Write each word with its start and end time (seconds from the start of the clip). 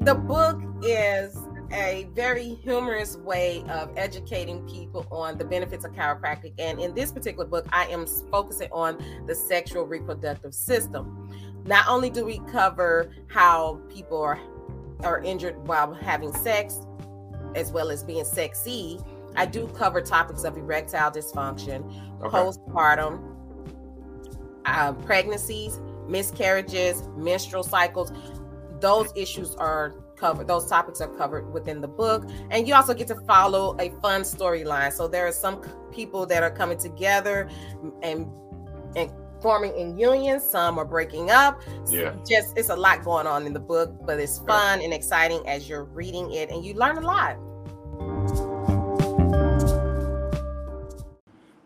the 0.00 0.14
book 0.14 0.62
is 0.82 1.36
a 1.72 2.08
very 2.14 2.54
humorous 2.64 3.16
way 3.18 3.62
of 3.68 3.92
educating 3.96 4.66
people 4.66 5.06
on 5.10 5.36
the 5.36 5.44
benefits 5.44 5.84
of 5.84 5.92
chiropractic. 5.92 6.52
And 6.58 6.80
in 6.80 6.94
this 6.94 7.12
particular 7.12 7.46
book, 7.46 7.66
I 7.70 7.86
am 7.86 8.06
focusing 8.30 8.68
on 8.72 8.98
the 9.26 9.34
sexual 9.34 9.84
reproductive 9.86 10.54
system. 10.54 11.30
Not 11.66 11.86
only 11.86 12.08
do 12.08 12.24
we 12.24 12.40
cover 12.50 13.12
how 13.28 13.80
people 13.90 14.20
are, 14.20 14.40
are 15.00 15.22
injured 15.22 15.68
while 15.68 15.92
having 15.92 16.32
sex, 16.32 16.80
as 17.54 17.70
well 17.70 17.90
as 17.90 18.02
being 18.02 18.24
sexy, 18.24 18.98
I 19.36 19.46
do 19.46 19.68
cover 19.68 20.00
topics 20.00 20.44
of 20.44 20.56
erectile 20.56 21.10
dysfunction, 21.10 21.84
okay. 22.22 22.36
postpartum, 22.36 23.36
uh, 24.64 24.94
pregnancies, 24.94 25.78
miscarriages, 26.08 27.06
menstrual 27.16 27.62
cycles. 27.62 28.12
Those 28.80 29.12
issues 29.14 29.54
are 29.56 29.94
covered 30.16 30.46
those 30.46 30.68
topics 30.68 31.00
are 31.00 31.08
covered 31.08 31.52
within 31.52 31.80
the 31.80 31.88
book. 31.88 32.28
And 32.50 32.68
you 32.68 32.74
also 32.74 32.94
get 32.94 33.08
to 33.08 33.16
follow 33.26 33.76
a 33.78 33.90
fun 34.00 34.22
storyline. 34.22 34.92
So 34.92 35.08
there 35.08 35.26
are 35.26 35.32
some 35.32 35.62
people 35.92 36.26
that 36.26 36.42
are 36.42 36.50
coming 36.50 36.78
together 36.78 37.48
and 38.02 38.26
and 38.96 39.10
forming 39.40 39.74
in 39.76 39.98
unions 39.98 40.44
some 40.44 40.78
are 40.78 40.84
breaking 40.84 41.30
up. 41.30 41.62
Yeah. 41.88 42.14
Just 42.28 42.56
it's 42.56 42.68
a 42.68 42.76
lot 42.76 43.04
going 43.04 43.26
on 43.26 43.46
in 43.46 43.52
the 43.52 43.60
book 43.60 43.94
but 44.06 44.18
it's 44.18 44.38
fun 44.38 44.80
and 44.80 44.92
exciting 44.92 45.46
as 45.46 45.68
you're 45.68 45.84
reading 45.84 46.32
it 46.32 46.50
and 46.50 46.64
you 46.64 46.74
learn 46.74 46.98
a 46.98 47.00
lot. 47.00 47.36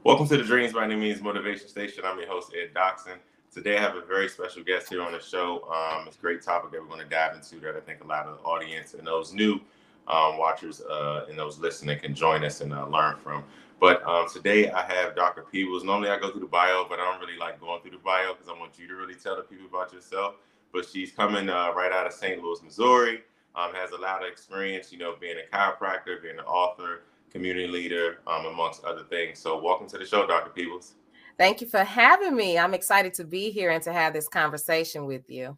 Welcome 0.04 0.28
to 0.28 0.36
the 0.36 0.44
dreams. 0.44 0.72
By 0.72 0.84
any 0.84 0.96
means 0.96 1.20
motivation 1.22 1.68
station. 1.68 2.04
I'm 2.04 2.18
your 2.18 2.28
host 2.28 2.52
ed 2.60 2.74
doxson 2.74 3.18
Today, 3.54 3.78
I 3.78 3.80
have 3.80 3.94
a 3.94 4.00
very 4.00 4.28
special 4.28 4.64
guest 4.64 4.88
here 4.88 5.00
on 5.00 5.12
the 5.12 5.20
show. 5.20 5.62
Um, 5.72 6.08
it's 6.08 6.16
a 6.16 6.20
great 6.20 6.42
topic 6.42 6.72
that 6.72 6.82
we're 6.82 6.88
going 6.88 6.98
to 6.98 7.08
dive 7.08 7.36
into 7.36 7.60
that 7.60 7.76
I 7.76 7.80
think 7.80 8.02
a 8.02 8.06
lot 8.06 8.26
of 8.26 8.38
the 8.38 8.42
audience 8.42 8.94
and 8.94 9.06
those 9.06 9.32
new 9.32 9.60
um, 10.08 10.38
watchers 10.38 10.80
uh, 10.80 11.26
and 11.28 11.38
those 11.38 11.60
listening 11.60 12.00
can 12.00 12.16
join 12.16 12.44
us 12.44 12.62
and 12.62 12.74
uh, 12.74 12.84
learn 12.88 13.16
from. 13.16 13.44
But 13.78 14.02
um, 14.08 14.26
today, 14.28 14.72
I 14.72 14.82
have 14.92 15.14
Dr. 15.14 15.42
Peebles. 15.42 15.84
Normally, 15.84 16.10
I 16.10 16.18
go 16.18 16.32
through 16.32 16.40
the 16.40 16.48
bio, 16.48 16.84
but 16.88 16.98
I 16.98 17.04
don't 17.04 17.20
really 17.20 17.38
like 17.38 17.60
going 17.60 17.80
through 17.80 17.92
the 17.92 17.98
bio 17.98 18.32
because 18.32 18.48
I 18.48 18.58
want 18.58 18.76
you 18.76 18.88
to 18.88 18.94
really 18.96 19.14
tell 19.14 19.36
the 19.36 19.42
people 19.42 19.66
about 19.66 19.92
yourself. 19.92 20.34
But 20.72 20.88
she's 20.88 21.12
coming 21.12 21.48
uh, 21.48 21.72
right 21.76 21.92
out 21.92 22.08
of 22.08 22.12
St. 22.12 22.42
Louis, 22.42 22.60
Missouri. 22.60 23.22
Um, 23.54 23.72
has 23.72 23.92
a 23.92 23.98
lot 23.98 24.24
of 24.24 24.28
experience, 24.28 24.90
you 24.90 24.98
know, 24.98 25.14
being 25.20 25.36
a 25.36 25.56
chiropractor, 25.56 26.20
being 26.20 26.40
an 26.40 26.44
author, 26.44 27.02
community 27.30 27.68
leader, 27.68 28.18
um, 28.26 28.46
amongst 28.46 28.82
other 28.82 29.04
things. 29.04 29.38
So, 29.38 29.62
welcome 29.62 29.88
to 29.90 29.98
the 29.98 30.04
show, 30.04 30.26
Dr. 30.26 30.50
Peebles. 30.50 30.94
Thank 31.36 31.60
you 31.60 31.66
for 31.66 31.82
having 31.82 32.36
me. 32.36 32.58
I'm 32.58 32.74
excited 32.74 33.14
to 33.14 33.24
be 33.24 33.50
here 33.50 33.70
and 33.70 33.82
to 33.82 33.92
have 33.92 34.12
this 34.12 34.28
conversation 34.28 35.06
with 35.06 35.28
you. 35.28 35.56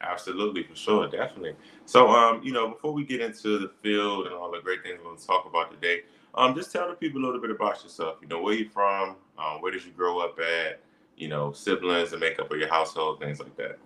Absolutely, 0.00 0.64
for 0.64 0.74
sure, 0.74 1.08
definitely. 1.08 1.54
So, 1.86 2.08
um, 2.08 2.42
you 2.42 2.52
know, 2.52 2.68
before 2.68 2.92
we 2.92 3.04
get 3.04 3.20
into 3.20 3.58
the 3.58 3.70
field 3.82 4.26
and 4.26 4.34
all 4.34 4.50
the 4.50 4.60
great 4.60 4.82
things 4.82 4.98
we're 4.98 5.04
going 5.04 5.18
to 5.18 5.26
talk 5.26 5.46
about 5.46 5.70
today, 5.70 6.02
um, 6.34 6.54
just 6.54 6.72
tell 6.72 6.88
the 6.88 6.94
people 6.94 7.22
a 7.22 7.24
little 7.24 7.40
bit 7.40 7.50
about 7.50 7.82
yourself. 7.82 8.18
You 8.20 8.28
know, 8.28 8.42
where 8.42 8.54
you 8.54 8.68
from? 8.68 9.16
Um, 9.38 9.60
where 9.60 9.70
did 9.72 9.84
you 9.84 9.92
grow 9.92 10.18
up 10.18 10.38
at? 10.40 10.80
You 11.16 11.28
know, 11.28 11.52
siblings 11.52 12.10
and 12.10 12.20
makeup 12.20 12.50
of 12.50 12.58
your 12.58 12.68
household, 12.68 13.20
things 13.20 13.38
like 13.38 13.56
that. 13.56 13.78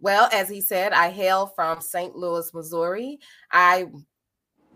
Well, 0.00 0.28
as 0.32 0.48
he 0.48 0.60
said, 0.60 0.92
I 0.92 1.10
hail 1.10 1.48
from 1.48 1.80
St. 1.80 2.14
Louis, 2.14 2.52
Missouri. 2.54 3.18
I 3.50 3.86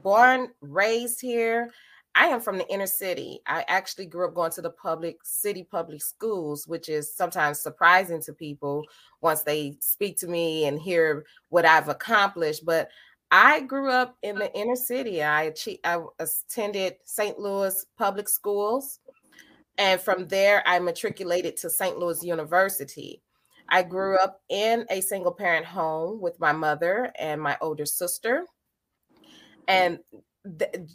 born, 0.03 0.49
raised 0.61 1.21
here. 1.21 1.71
I 2.15 2.27
am 2.27 2.41
from 2.41 2.59
the 2.59 2.69
inner 2.69 2.87
city. 2.87 3.41
I 3.47 3.65
actually 3.69 4.07
grew 4.07 4.27
up 4.27 4.35
going 4.35 4.51
to 4.53 4.63
the 4.63 4.71
public 4.71 5.19
city 5.23 5.63
public 5.63 6.03
schools, 6.03 6.67
which 6.67 6.89
is 6.89 7.15
sometimes 7.15 7.61
surprising 7.61 8.21
to 8.23 8.33
people 8.33 8.85
once 9.21 9.43
they 9.43 9.77
speak 9.81 10.17
to 10.19 10.27
me 10.27 10.67
and 10.67 10.81
hear 10.81 11.25
what 11.51 11.65
I've 11.65 11.89
accomplished. 11.89 12.65
But 12.65 12.89
I 13.31 13.61
grew 13.61 13.91
up 13.91 14.17
in 14.23 14.37
the 14.37 14.53
inner 14.55 14.75
city. 14.77 15.23
I, 15.23 15.53
I 15.85 16.03
attended 16.19 16.97
St. 17.05 17.39
Louis 17.39 17.87
public 17.97 18.29
schools. 18.29 18.99
And 19.79 20.01
from 20.01 20.27
there, 20.27 20.63
I 20.67 20.79
matriculated 20.81 21.57
to 21.59 21.71
St. 21.71 21.97
Louis 21.97 22.25
University. 22.25 23.23
I 23.69 23.85
grew 23.85 24.19
up 24.19 24.41
in 24.49 24.85
a 24.91 25.01
single 25.01 25.33
parent 25.33 25.65
home 25.65 26.21
with 26.21 26.41
my 26.41 26.53
mother 26.53 27.13
and 27.19 27.41
my 27.41 27.57
older 27.61 27.87
sister. 27.87 28.45
And 29.69 30.01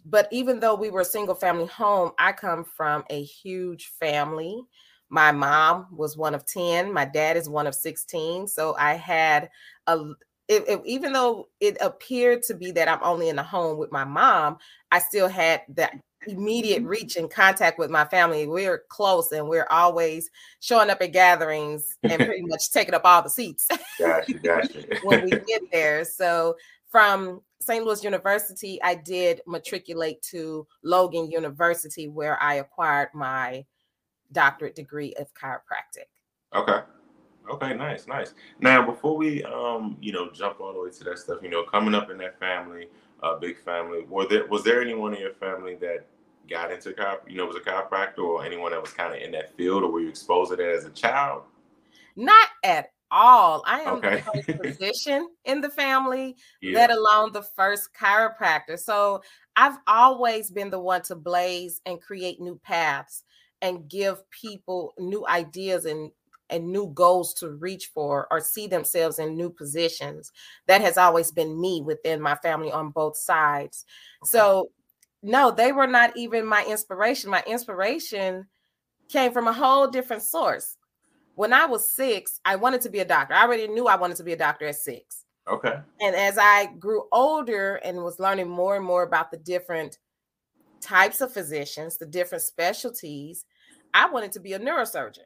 but 0.05 0.27
even 0.31 0.59
though 0.59 0.75
we 0.75 0.89
were 0.89 1.01
a 1.01 1.05
single 1.05 1.35
family 1.35 1.67
home, 1.67 2.11
I 2.17 2.31
come 2.31 2.63
from 2.63 3.03
a 3.09 3.23
huge 3.23 3.91
family. 3.99 4.63
My 5.09 5.31
mom 5.31 5.87
was 5.91 6.17
one 6.17 6.33
of 6.33 6.45
10, 6.45 6.91
my 6.91 7.05
dad 7.05 7.37
is 7.37 7.47
one 7.47 7.67
of 7.67 7.75
16. 7.75 8.47
So 8.47 8.75
I 8.77 8.93
had 8.93 9.49
a 9.87 10.13
it, 10.47 10.63
it, 10.67 10.81
even 10.85 11.13
though 11.13 11.47
it 11.59 11.77
appeared 11.81 12.43
to 12.43 12.53
be 12.53 12.71
that 12.71 12.87
I'm 12.87 12.99
only 13.01 13.29
in 13.29 13.35
the 13.35 13.43
home 13.43 13.77
with 13.77 13.91
my 13.91 14.03
mom, 14.03 14.57
I 14.91 14.99
still 14.99 15.27
had 15.27 15.63
that 15.69 15.97
immediate 16.27 16.79
mm-hmm. 16.79 16.87
reach 16.87 17.15
and 17.15 17.29
contact 17.29 17.79
with 17.79 17.89
my 17.89 18.05
family. 18.05 18.47
We're 18.47 18.83
close 18.89 19.31
and 19.31 19.47
we're 19.47 19.67
always 19.69 20.29
showing 20.59 20.89
up 20.89 21.01
at 21.01 21.13
gatherings 21.13 21.97
and 22.03 22.13
pretty 22.25 22.43
much 22.43 22.71
taking 22.71 22.93
up 22.93 23.05
all 23.05 23.21
the 23.21 23.29
seats 23.29 23.67
gotcha, 23.99 24.33
gotcha. 24.33 24.83
when 25.03 25.25
we 25.25 25.31
get 25.31 25.61
there. 25.71 26.05
So 26.05 26.55
from 26.91 27.41
St. 27.65 27.83
Louis 27.83 28.03
University, 28.03 28.79
I 28.83 28.93
did 28.93 29.41
matriculate 29.47 30.21
to 30.23 30.67
Logan 30.83 31.31
University, 31.31 32.07
where 32.07 32.41
I 32.41 32.55
acquired 32.55 33.09
my 33.15 33.65
doctorate 34.31 34.75
degree 34.75 35.13
of 35.15 35.33
chiropractic. 35.33 36.05
Okay. 36.53 36.81
Okay, 37.49 37.73
nice, 37.73 38.07
nice. 38.07 38.33
Now, 38.59 38.85
before 38.85 39.17
we, 39.17 39.43
um, 39.45 39.97
you 39.99 40.11
know, 40.11 40.29
jump 40.31 40.59
all 40.59 40.73
the 40.73 40.79
way 40.79 40.91
to 40.91 41.03
that 41.05 41.17
stuff, 41.17 41.39
you 41.41 41.49
know, 41.49 41.63
coming 41.63 41.95
up 41.95 42.11
in 42.11 42.17
that 42.19 42.39
family, 42.39 42.87
a 43.23 43.27
uh, 43.27 43.39
big 43.39 43.59
family, 43.59 44.03
were 44.09 44.27
there 44.27 44.45
was 44.47 44.63
there 44.63 44.81
anyone 44.81 45.13
in 45.13 45.19
your 45.19 45.33
family 45.33 45.75
that 45.75 46.05
got 46.49 46.71
into 46.71 46.91
chiro, 46.91 47.17
you 47.27 47.37
know, 47.37 47.45
was 47.45 47.55
a 47.55 47.59
chiropractor, 47.59 48.19
or 48.19 48.45
anyone 48.45 48.71
that 48.71 48.81
was 48.81 48.91
kind 48.91 49.13
of 49.13 49.21
in 49.21 49.31
that 49.31 49.55
field, 49.55 49.83
or 49.83 49.91
were 49.91 50.01
you 50.01 50.09
exposed 50.09 50.51
to 50.51 50.57
that 50.57 50.69
as 50.69 50.85
a 50.85 50.89
child? 50.91 51.43
Not 52.15 52.47
at 52.63 52.89
all. 53.15 53.63
I 53.65 53.81
am 53.81 53.95
okay. 53.95 54.17
the 54.17 54.43
first 54.43 54.61
physician 54.79 55.29
in 55.45 55.61
the 55.61 55.69
family, 55.69 56.35
yeah. 56.61 56.75
let 56.75 56.91
alone 56.91 57.31
the 57.31 57.41
first 57.41 57.89
chiropractor. 57.99 58.77
So 58.77 59.21
I've 59.55 59.77
always 59.87 60.51
been 60.51 60.69
the 60.69 60.79
one 60.79 61.01
to 61.03 61.15
blaze 61.15 61.81
and 61.85 62.01
create 62.01 62.41
new 62.41 62.59
paths 62.63 63.23
and 63.61 63.89
give 63.89 64.29
people 64.29 64.93
new 64.99 65.25
ideas 65.27 65.85
and 65.85 66.11
and 66.51 66.71
new 66.71 66.91
goals 66.93 67.33
to 67.33 67.49
reach 67.49 67.89
for 67.91 68.27
or 68.29 68.39
see 68.39 68.67
themselves 68.67 69.17
in 69.17 69.35
new 69.35 69.49
positions. 69.49 70.31
That 70.67 70.81
has 70.81 70.95
always 70.95 71.31
been 71.31 71.59
me 71.59 71.81
within 71.81 72.21
my 72.21 72.35
family 72.35 72.71
on 72.71 72.91
both 72.91 73.17
sides. 73.17 73.85
Okay. 74.21 74.29
So 74.29 74.69
no, 75.23 75.49
they 75.49 75.71
were 75.71 75.87
not 75.87 76.15
even 76.15 76.45
my 76.45 76.63
inspiration. 76.65 77.31
My 77.31 77.43
inspiration 77.47 78.45
came 79.09 79.31
from 79.31 79.47
a 79.47 79.53
whole 79.53 79.87
different 79.87 80.21
source 80.21 80.77
when 81.35 81.53
I 81.53 81.65
was 81.65 81.89
six, 81.89 82.39
I 82.45 82.55
wanted 82.55 82.81
to 82.81 82.89
be 82.89 82.99
a 82.99 83.05
doctor. 83.05 83.33
I 83.33 83.43
already 83.43 83.67
knew 83.67 83.87
I 83.87 83.95
wanted 83.95 84.17
to 84.17 84.23
be 84.23 84.33
a 84.33 84.37
doctor 84.37 84.65
at 84.67 84.75
six. 84.75 85.25
Okay. 85.47 85.75
And 86.01 86.15
as 86.15 86.37
I 86.37 86.67
grew 86.79 87.03
older 87.11 87.75
and 87.75 88.03
was 88.03 88.19
learning 88.19 88.49
more 88.49 88.75
and 88.75 88.85
more 88.85 89.03
about 89.03 89.31
the 89.31 89.37
different 89.37 89.99
types 90.81 91.21
of 91.21 91.31
physicians, 91.31 91.97
the 91.97 92.05
different 92.05 92.43
specialties, 92.43 93.45
I 93.93 94.09
wanted 94.09 94.31
to 94.33 94.39
be 94.39 94.53
a 94.53 94.59
neurosurgeon. 94.59 95.19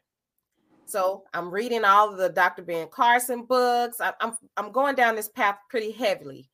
So 0.85 1.23
I'm 1.33 1.51
reading 1.51 1.85
all 1.85 2.09
of 2.11 2.17
the 2.17 2.29
Dr. 2.29 2.63
Ben 2.63 2.87
Carson 2.89 3.43
books. 3.43 4.01
I, 4.01 4.11
I'm 4.19 4.33
I'm 4.57 4.71
going 4.71 4.95
down 4.95 5.15
this 5.15 5.29
path 5.29 5.57
pretty 5.69 5.91
heavily. 5.91 6.49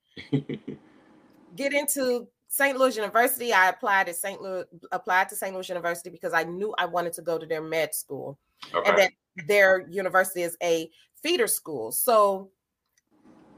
Get 1.56 1.74
into 1.74 2.28
St. 2.50 2.78
Louis 2.78 2.98
University. 2.98 3.54
I 3.54 3.70
applied 3.70 4.10
at 4.10 4.18
St. 4.18 4.42
Louis 4.42 4.66
applied 4.92 5.30
to 5.30 5.36
St. 5.36 5.54
Louis 5.54 5.70
University 5.70 6.10
because 6.10 6.34
I 6.34 6.44
knew 6.44 6.76
I 6.78 6.86
wanted 6.86 7.14
to 7.14 7.22
go 7.22 7.38
to 7.38 7.46
their 7.46 7.62
med 7.62 7.96
school. 7.96 8.38
Okay. 8.74 8.90
And 8.90 8.98
that 8.98 9.12
their 9.48 9.88
university 9.90 10.42
is 10.42 10.58
a 10.62 10.90
feeder 11.22 11.48
school. 11.48 11.92
So 11.92 12.50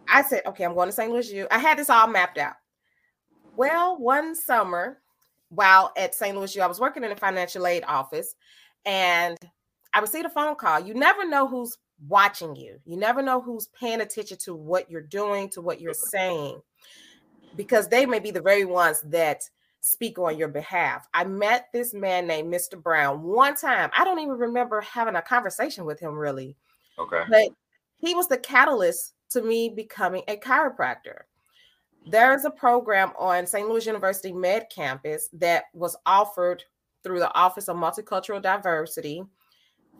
I 0.10 0.22
said, 0.24 0.42
okay, 0.46 0.64
I'm 0.64 0.74
going 0.74 0.88
to 0.88 0.94
St. 0.94 1.12
Louis 1.12 1.32
U. 1.34 1.48
I 1.52 1.60
had 1.60 1.78
this 1.78 1.90
all 1.90 2.08
mapped 2.08 2.38
out. 2.38 2.56
Well, 3.56 3.98
one 3.98 4.36
summer 4.36 5.00
while 5.50 5.92
at 5.98 6.16
St. 6.16 6.36
Louis 6.36 6.56
U, 6.56 6.62
I 6.62 6.68
was 6.68 6.80
working 6.80 7.04
in 7.04 7.12
a 7.12 7.16
financial 7.16 7.68
aid 7.68 7.84
office 7.88 8.36
and 8.86 9.38
I 9.94 10.00
received 10.00 10.26
a 10.26 10.30
phone 10.30 10.56
call. 10.56 10.80
You 10.80 10.94
never 10.94 11.28
know 11.28 11.48
who's 11.48 11.78
watching 12.08 12.56
you. 12.56 12.80
You 12.86 12.98
never 12.98 13.22
know 13.22 13.42
who's 13.42 13.68
paying 13.68 14.02
attention 14.02 14.38
to 14.40 14.54
what 14.56 14.90
you're 14.92 15.02
doing, 15.02 15.50
to 15.50 15.62
what 15.62 15.82
you're 15.82 15.94
saying, 15.94 16.62
because 17.56 17.88
they 17.88 18.06
may 18.06 18.20
be 18.20 18.32
the 18.32 18.42
very 18.42 18.66
ones 18.66 19.02
that 19.06 19.42
speak 19.82 20.20
on 20.20 20.38
your 20.38 20.48
behalf. 20.48 21.08
I 21.14 21.24
met 21.24 21.68
this 21.74 21.94
man 21.94 22.28
named 22.28 22.54
Mr. 22.54 22.82
Brown 22.82 23.24
one 23.24 23.56
time. 23.56 23.90
I 23.98 24.04
don't 24.04 24.20
even 24.20 24.38
remember 24.38 24.82
having 24.82 25.16
a 25.16 25.22
conversation 25.22 25.86
with 25.86 26.00
him 26.00 26.16
really. 26.16 26.56
Okay. 27.00 27.24
But 27.30 27.50
he 27.98 28.16
was 28.16 28.28
the 28.28 28.38
catalyst 28.38 29.14
to 29.32 29.42
me 29.42 29.70
becoming 29.70 30.24
a 30.28 30.38
chiropractor. 30.38 31.22
There 32.10 32.34
is 32.34 32.46
a 32.46 32.52
program 32.52 33.12
on 33.20 33.46
St. 33.46 33.68
Louis 33.68 33.86
University 33.86 34.32
Med 34.32 34.68
Campus 34.74 35.30
that 35.34 35.66
was 35.74 35.98
offered 36.06 36.64
through 37.04 37.20
the 37.20 37.34
Office 37.36 37.68
of 37.68 37.76
Multicultural 37.76 38.42
Diversity 38.42 39.24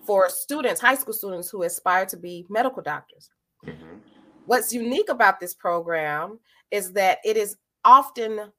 for 0.06 0.30
students, 0.30 0.80
high 0.80 0.96
school 0.96 1.14
students 1.14 1.50
who 1.50 1.64
aspire 1.64 2.06
to 2.06 2.18
be 2.18 2.46
medical 2.50 2.82
doctors. 2.82 3.30
Mm-hmm. 3.66 3.98
What's 4.46 4.72
unique 4.72 5.10
about 5.10 5.40
this 5.42 5.54
program 5.54 6.40
is 6.72 6.94
that 6.94 7.20
it 7.26 7.36
is 7.36 7.58
often 7.84 8.52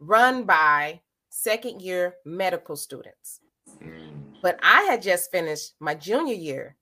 run 0.00 0.44
by 0.44 1.00
second 1.28 1.80
year 1.80 2.14
medical 2.24 2.76
students. 2.76 3.40
Mm. 3.82 4.40
But 4.42 4.58
I 4.62 4.82
had 4.82 5.02
just 5.02 5.30
finished 5.30 5.74
my 5.80 5.94
junior 5.94 6.34
year 6.34 6.76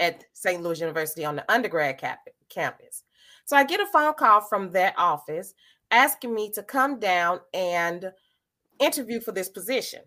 at 0.00 0.24
St. 0.32 0.62
Louis 0.62 0.80
University 0.80 1.24
on 1.24 1.36
the 1.36 1.52
undergrad 1.52 1.98
cap- 1.98 2.28
campus. 2.48 3.04
So 3.44 3.56
I 3.56 3.64
get 3.64 3.80
a 3.80 3.86
phone 3.86 4.14
call 4.14 4.40
from 4.40 4.72
that 4.72 4.94
office 4.96 5.54
asking 5.90 6.34
me 6.34 6.50
to 6.52 6.62
come 6.62 6.98
down 6.98 7.40
and 7.52 8.10
interview 8.80 9.20
for 9.20 9.32
this 9.32 9.48
position. 9.48 10.00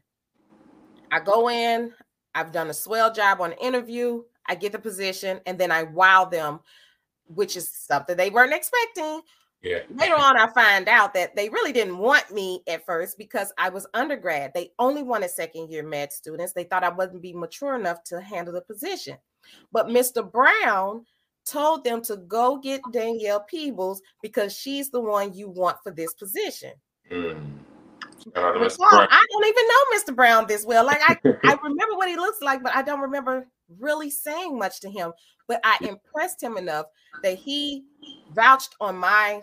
I 1.11 1.19
go 1.19 1.49
in, 1.49 1.93
I've 2.35 2.51
done 2.51 2.69
a 2.69 2.73
swell 2.73 3.13
job 3.13 3.41
on 3.41 3.51
the 3.51 3.65
interview, 3.65 4.23
I 4.47 4.55
get 4.55 4.71
the 4.71 4.79
position, 4.79 5.39
and 5.45 5.57
then 5.57 5.71
I 5.71 5.83
wow 5.83 6.25
them, 6.25 6.59
which 7.27 7.55
is 7.55 7.69
something 7.69 8.17
they 8.17 8.29
weren't 8.29 8.53
expecting. 8.53 9.21
Yeah. 9.61 9.79
Later 9.89 10.15
on, 10.15 10.37
I 10.37 10.47
find 10.53 10.87
out 10.87 11.13
that 11.15 11.35
they 11.35 11.49
really 11.49 11.73
didn't 11.73 11.97
want 11.97 12.31
me 12.31 12.61
at 12.67 12.85
first 12.85 13.17
because 13.17 13.51
I 13.57 13.69
was 13.69 13.87
undergrad. 13.93 14.51
They 14.53 14.71
only 14.77 15.01
wanted 15.01 15.31
second 15.31 15.71
year 15.71 15.83
med 15.83 16.13
students. 16.13 16.53
They 16.53 16.63
thought 16.63 16.83
I 16.83 16.89
wasn't 16.89 17.23
be 17.23 17.33
mature 17.33 17.75
enough 17.75 18.03
to 18.05 18.21
handle 18.21 18.53
the 18.53 18.61
position. 18.61 19.17
But 19.71 19.87
Mr. 19.87 20.29
Brown 20.29 21.05
told 21.45 21.83
them 21.83 22.01
to 22.03 22.17
go 22.17 22.57
get 22.57 22.81
Danielle 22.91 23.45
Peebles 23.49 24.01
because 24.21 24.55
she's 24.55 24.89
the 24.91 25.01
one 25.01 25.33
you 25.33 25.49
want 25.49 25.77
for 25.83 25.91
this 25.91 26.13
position. 26.13 26.73
Mm. 27.11 27.57
I 28.35 29.21
don't 29.31 29.45
even 29.45 29.67
know 29.67 29.97
Mr. 29.97 30.15
Brown 30.15 30.47
this 30.47 30.65
well. 30.65 30.85
Like 30.85 30.99
I, 31.07 31.17
I 31.43 31.57
remember 31.63 31.95
what 31.95 32.09
he 32.09 32.15
looks 32.15 32.41
like, 32.41 32.61
but 32.61 32.75
I 32.75 32.81
don't 32.81 32.99
remember 32.99 33.47
really 33.79 34.09
saying 34.09 34.57
much 34.57 34.81
to 34.81 34.89
him. 34.89 35.13
But 35.47 35.61
I 35.63 35.77
impressed 35.81 36.43
him 36.43 36.57
enough 36.57 36.87
that 37.23 37.37
he 37.37 37.85
vouched 38.33 38.75
on 38.79 38.97
my 38.97 39.41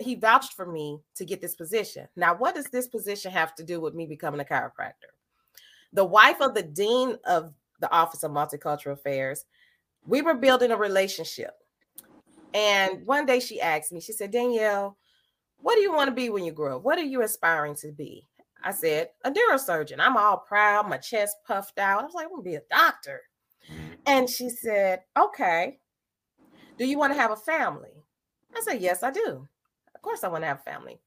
he 0.00 0.16
vouched 0.16 0.54
for 0.54 0.66
me 0.66 0.98
to 1.14 1.24
get 1.24 1.40
this 1.40 1.54
position. 1.54 2.08
Now, 2.16 2.34
what 2.34 2.54
does 2.54 2.66
this 2.66 2.88
position 2.88 3.30
have 3.30 3.54
to 3.54 3.62
do 3.62 3.80
with 3.80 3.94
me 3.94 4.06
becoming 4.06 4.40
a 4.40 4.44
chiropractor? 4.44 5.12
The 5.92 6.04
wife 6.04 6.40
of 6.40 6.54
the 6.54 6.62
dean 6.62 7.16
of 7.24 7.52
the 7.80 7.90
Office 7.92 8.24
of 8.24 8.32
Multicultural 8.32 8.94
Affairs, 8.94 9.44
we 10.04 10.22
were 10.22 10.34
building 10.34 10.72
a 10.72 10.76
relationship. 10.76 11.52
And 12.52 13.06
one 13.06 13.26
day 13.26 13.38
she 13.38 13.60
asked 13.60 13.92
me, 13.92 14.00
she 14.00 14.12
said, 14.12 14.30
Danielle, 14.30 14.96
what 15.58 15.76
do 15.76 15.82
you 15.82 15.92
want 15.92 16.08
to 16.08 16.14
be 16.14 16.30
when 16.30 16.44
you 16.44 16.52
grow 16.52 16.76
up? 16.76 16.82
What 16.82 16.98
are 16.98 17.04
you 17.04 17.22
aspiring 17.22 17.76
to 17.76 17.92
be? 17.92 18.26
I 18.64 18.72
said, 18.72 19.10
a 19.24 19.30
neurosurgeon. 19.30 20.00
I'm 20.00 20.16
all 20.16 20.38
proud, 20.38 20.88
my 20.88 20.96
chest 20.96 21.36
puffed 21.46 21.78
out. 21.78 22.00
I 22.00 22.04
was 22.04 22.14
like, 22.14 22.24
I 22.24 22.28
want 22.28 22.44
to 22.44 22.50
be 22.50 22.56
a 22.56 22.62
doctor. 22.70 23.20
And 24.06 24.28
she 24.28 24.48
said, 24.48 25.00
okay. 25.18 25.78
Do 26.78 26.86
you 26.86 26.98
want 26.98 27.12
to 27.12 27.20
have 27.20 27.30
a 27.30 27.36
family? 27.36 28.04
I 28.56 28.60
said, 28.62 28.80
yes, 28.80 29.02
I 29.02 29.10
do. 29.10 29.46
Of 29.94 30.02
course, 30.02 30.24
I 30.24 30.28
want 30.28 30.42
to 30.42 30.48
have 30.48 30.60
a 30.60 30.70
family. 30.70 30.98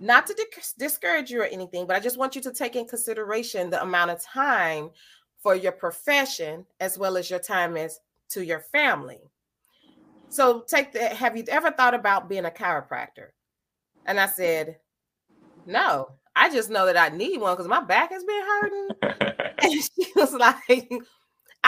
Not 0.00 0.26
to 0.28 0.46
discourage 0.78 1.30
you 1.30 1.42
or 1.42 1.46
anything, 1.46 1.86
but 1.86 1.96
I 1.96 2.00
just 2.00 2.18
want 2.18 2.36
you 2.36 2.42
to 2.42 2.52
take 2.52 2.76
in 2.76 2.86
consideration 2.86 3.68
the 3.68 3.82
amount 3.82 4.12
of 4.12 4.22
time 4.22 4.90
for 5.38 5.54
your 5.54 5.72
profession 5.72 6.64
as 6.80 6.98
well 6.98 7.16
as 7.16 7.30
your 7.30 7.40
time 7.40 7.76
as 7.76 8.00
to 8.30 8.44
your 8.44 8.60
family. 8.60 9.20
So 10.28 10.60
take 10.60 10.92
the 10.92 11.08
have 11.08 11.36
you 11.36 11.44
ever 11.48 11.70
thought 11.70 11.94
about 11.94 12.28
being 12.28 12.44
a 12.44 12.50
chiropractor? 12.50 13.28
And 14.06 14.20
I 14.20 14.26
said, 14.26 14.76
No, 15.66 16.10
I 16.36 16.50
just 16.50 16.70
know 16.70 16.86
that 16.86 16.96
I 16.96 17.14
need 17.14 17.40
one 17.40 17.54
because 17.54 17.68
my 17.68 17.82
back 17.82 18.10
has 18.10 18.24
been 18.24 18.42
hurting. 18.42 18.88
and 19.62 19.72
she 19.82 20.12
was 20.14 20.32
like, 20.34 20.92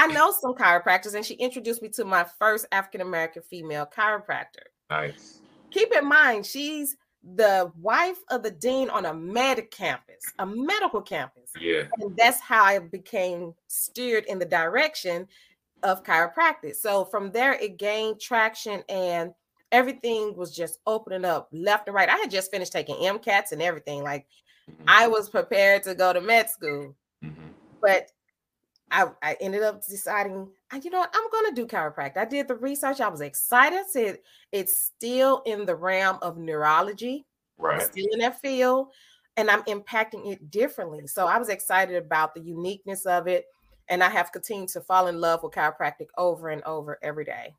I 0.01 0.07
know 0.07 0.33
some 0.33 0.55
chiropractors, 0.55 1.15
and 1.15 1.25
she 1.25 1.35
introduced 1.35 1.83
me 1.83 1.91
to 1.91 2.07
my 2.07 2.25
first 2.39 2.67
African 2.73 3.03
American 3.03 3.43
female 3.43 3.87
chiropractor. 3.87 4.65
Nice. 4.89 5.41
Keep 5.71 5.93
in 5.93 6.09
mind, 6.09 6.47
she's 6.47 6.97
the 7.35 7.71
wife 7.79 8.17
of 8.31 8.43
the 8.43 8.51
dean 8.51 8.89
on 8.89 9.05
a 9.05 9.13
med 9.13 9.71
campus, 9.71 10.25
a 10.39 10.47
medical 10.47 11.03
campus. 11.03 11.53
Yeah. 11.61 11.83
And 11.99 12.17
that's 12.17 12.41
how 12.41 12.65
I 12.65 12.79
became 12.79 13.53
steered 13.69 14.25
in 14.25 14.39
the 14.39 14.47
direction 14.47 15.29
of 15.83 16.03
chiropractic. 16.03 16.77
So 16.77 17.05
from 17.05 17.31
there, 17.31 17.53
it 17.53 17.77
gained 17.77 18.21
traction 18.21 18.83
and 18.89 19.35
everything 19.71 20.35
was 20.35 20.57
just 20.57 20.79
opening 20.87 21.27
up 21.27 21.49
left 21.53 21.89
and 21.89 21.95
right. 21.95 22.09
I 22.09 22.17
had 22.17 22.31
just 22.31 22.51
finished 22.51 22.73
taking 22.73 22.97
MCATs 22.97 23.53
and 23.53 23.61
everything. 23.61 24.03
Like 24.03 24.27
mm-hmm. 24.71 24.85
I 24.89 25.09
was 25.09 25.29
prepared 25.29 25.83
to 25.83 25.95
go 25.95 26.15
to 26.15 26.23
med 26.23 26.49
school, 26.49 26.97
mm-hmm. 27.23 27.49
but 27.83 28.11
I, 28.91 29.07
I 29.23 29.37
ended 29.41 29.63
up 29.63 29.87
deciding, 29.87 30.49
you 30.83 30.91
know 30.91 30.99
what, 31.01 31.15
I'm 31.15 31.31
going 31.31 31.55
to 31.55 31.63
do 31.63 31.67
chiropractic. 31.67 32.17
I 32.17 32.25
did 32.25 32.49
the 32.49 32.57
research. 32.57 33.01
I 33.01 33.09
was 33.09 33.21
excited. 33.21 33.83
Said 33.89 34.19
it's 34.53 34.83
still 34.83 35.43
in 35.47 35.65
the 35.65 35.77
realm 35.77 36.19
of 36.23 36.39
neurology. 36.39 37.27
Right. 37.59 37.83
still 37.83 38.07
in 38.13 38.21
that 38.21 38.41
field. 38.41 38.89
And 39.37 39.51
I'm 39.51 39.63
impacting 39.65 40.31
it 40.33 40.51
differently. 40.51 41.07
So 41.07 41.27
I 41.27 41.39
was 41.39 41.49
excited 41.49 41.97
about 41.97 42.35
the 42.35 42.41
uniqueness 42.41 43.07
of 43.07 43.27
it 43.27 43.45
and 43.89 44.03
I 44.03 44.09
have 44.09 44.33
continued 44.33 44.71
to 44.71 44.81
fall 44.81 45.09
in 45.09 45.21
love 45.21 45.43
with 45.43 45.53
chiropractic 45.53 46.07
over 46.17 46.49
and 46.49 46.63
over 46.63 46.99
every 47.03 47.25
day. 47.25 47.55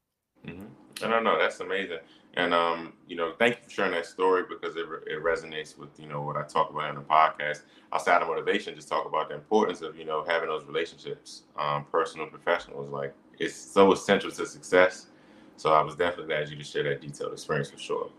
Mm-hmm. 0.47 0.65
I 1.03 1.07
don't 1.07 1.23
know. 1.23 1.37
That's 1.37 1.59
amazing. 1.59 1.99
And 2.35 2.53
um, 2.53 2.93
you 3.07 3.15
know, 3.17 3.33
thank 3.37 3.57
you 3.57 3.63
for 3.63 3.69
sharing 3.69 3.91
that 3.91 4.05
story 4.05 4.43
because 4.47 4.77
it, 4.77 4.85
it 5.05 5.21
resonates 5.21 5.77
with 5.77 5.89
you 5.99 6.07
know 6.07 6.21
what 6.21 6.37
I 6.37 6.43
talk 6.43 6.69
about 6.69 6.89
in 6.89 6.95
the 6.95 7.01
podcast. 7.01 7.63
Outside 7.93 8.21
of 8.21 8.29
motivation, 8.29 8.73
just 8.73 8.87
talk 8.87 9.05
about 9.05 9.29
the 9.29 9.35
importance 9.35 9.81
of 9.81 9.97
you 9.97 10.05
know 10.05 10.23
having 10.25 10.47
those 10.47 10.63
relationships, 10.65 11.43
um, 11.57 11.85
personal, 11.91 12.27
professional. 12.27 12.85
Is 12.85 12.89
like 12.89 13.13
it's 13.37 13.55
so 13.55 13.91
essential 13.91 14.31
to 14.31 14.45
success. 14.45 15.07
So 15.57 15.73
I 15.73 15.81
was 15.81 15.95
definitely 15.95 16.33
glad 16.33 16.49
you 16.49 16.55
to 16.55 16.63
share 16.63 16.83
that 16.83 17.01
detailed 17.01 17.33
experience 17.33 17.69
for 17.69 17.77
sure. 17.77 18.09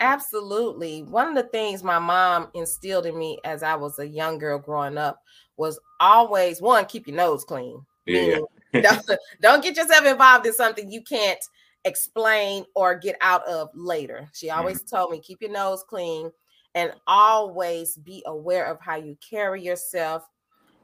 Absolutely. 0.00 1.02
One 1.02 1.28
of 1.28 1.34
the 1.34 1.50
things 1.50 1.82
my 1.82 1.98
mom 1.98 2.48
instilled 2.54 3.06
in 3.06 3.18
me 3.18 3.38
as 3.44 3.62
I 3.62 3.74
was 3.74 3.98
a 3.98 4.06
young 4.06 4.38
girl 4.38 4.58
growing 4.58 4.96
up 4.96 5.20
was 5.56 5.78
always 6.00 6.62
one, 6.62 6.86
keep 6.86 7.06
your 7.06 7.16
nose 7.16 7.44
clean. 7.44 7.84
Yeah. 8.06 8.38
don't, 8.72 9.10
don't 9.42 9.62
get 9.62 9.76
yourself 9.76 10.06
involved 10.06 10.46
in 10.46 10.52
something 10.52 10.90
you 10.90 11.02
can't 11.02 11.40
explain 11.84 12.64
or 12.74 12.94
get 12.94 13.16
out 13.20 13.46
of 13.46 13.70
later. 13.74 14.28
She 14.32 14.48
mm-hmm. 14.48 14.58
always 14.58 14.82
mm-hmm. 14.82 14.96
told 14.96 15.10
me, 15.10 15.20
keep 15.20 15.40
your 15.40 15.52
nose 15.52 15.84
clean 15.88 16.30
and 16.74 16.92
always 17.06 17.96
be 17.96 18.22
aware 18.26 18.66
of 18.66 18.80
how 18.80 18.96
you 18.96 19.16
carry 19.28 19.62
yourself, 19.62 20.28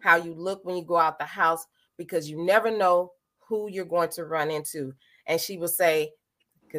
how 0.01 0.17
you 0.17 0.35
look 0.35 0.65
when 0.65 0.77
you 0.77 0.85
go 0.85 0.97
out 0.97 1.19
the 1.19 1.25
house, 1.25 1.67
because 1.97 2.29
you 2.29 2.45
never 2.45 2.71
know 2.71 3.13
who 3.41 3.69
you're 3.69 3.85
going 3.85 4.09
to 4.11 4.25
run 4.25 4.51
into. 4.51 4.95
And 5.27 5.41
she 5.41 5.59
would 5.59 5.71
say, 5.71 6.13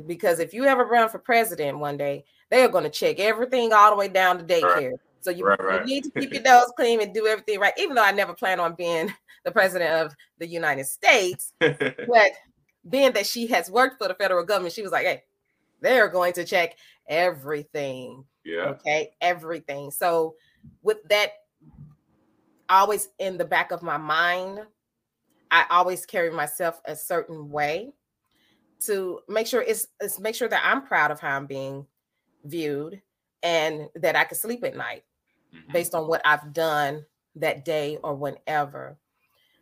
because 0.08 0.40
if 0.40 0.54
you 0.54 0.66
ever 0.66 0.86
run 0.86 1.10
for 1.10 1.20
president 1.20 1.80
one 1.80 1.98
day, 1.98 2.26
they 2.50 2.64
are 2.64 2.70
going 2.70 2.84
to 2.84 2.90
check 2.90 3.20
everything 3.20 3.72
all 3.72 3.92
the 3.92 3.96
way 3.96 4.08
down 4.08 4.38
to 4.38 4.44
daycare. 4.44 4.92
Right. 4.92 5.00
So 5.22 5.32
you, 5.32 5.46
right, 5.46 5.64
right. 5.64 5.88
you, 5.88 5.96
need 5.96 6.04
to 6.04 6.12
keep 6.20 6.34
your 6.34 6.42
nose 6.46 6.72
clean 6.76 7.02
and 7.02 7.14
do 7.14 7.28
everything 7.28 7.60
right. 7.60 7.74
Even 7.78 7.96
though 7.96 8.04
I 8.04 8.12
never 8.12 8.34
plan 8.34 8.60
on 8.60 8.76
being 8.76 9.14
the 9.46 9.52
president 9.52 9.92
of 9.92 10.16
the 10.38 10.48
United 10.48 10.86
States, 10.86 11.54
but 11.60 12.32
being 12.88 13.14
that 13.14 13.26
she 13.26 13.48
has 13.48 13.70
worked 13.70 13.98
for 13.98 14.08
the 14.08 14.16
federal 14.16 14.46
government, 14.46 14.74
she 14.74 14.82
was 14.82 14.92
like, 14.92 15.06
"Hey, 15.06 15.24
they're 15.82 16.10
going 16.10 16.34
to 16.34 16.46
check 16.46 16.76
everything." 17.08 18.26
Yeah. 18.44 18.70
Okay, 18.70 19.12
everything. 19.22 19.92
So 19.92 20.36
with 20.82 21.04
that 21.10 21.32
always 22.70 23.10
in 23.20 23.38
the 23.38 23.46
back 23.46 23.72
of 23.72 23.82
my 23.82 23.98
mind, 23.98 24.60
I 25.52 25.66
always 25.70 26.06
carry 26.06 26.32
myself 26.32 26.82
a 26.86 26.96
certain 26.96 27.50
way 27.50 27.94
to 28.86 29.20
make 29.28 29.48
sure 29.48 29.62
it's, 29.62 29.88
it's 30.00 30.20
make 30.20 30.36
sure 30.36 30.48
that 30.48 30.62
I'm 30.64 30.86
proud 30.86 31.12
of 31.12 31.20
how 31.20 31.36
I'm 31.36 31.46
being 31.46 31.86
viewed 32.44 33.02
and 33.42 33.88
that 33.96 34.16
I 34.16 34.24
can 34.24 34.38
sleep 34.38 34.64
at 34.64 34.76
night 34.76 35.04
mm-hmm. 35.54 35.72
based 35.72 35.96
on 35.96 36.08
what 36.08 36.22
I've 36.26 36.54
done 36.54 37.06
that 37.36 37.66
day 37.66 37.98
or 38.04 38.16
whenever. 38.16 38.98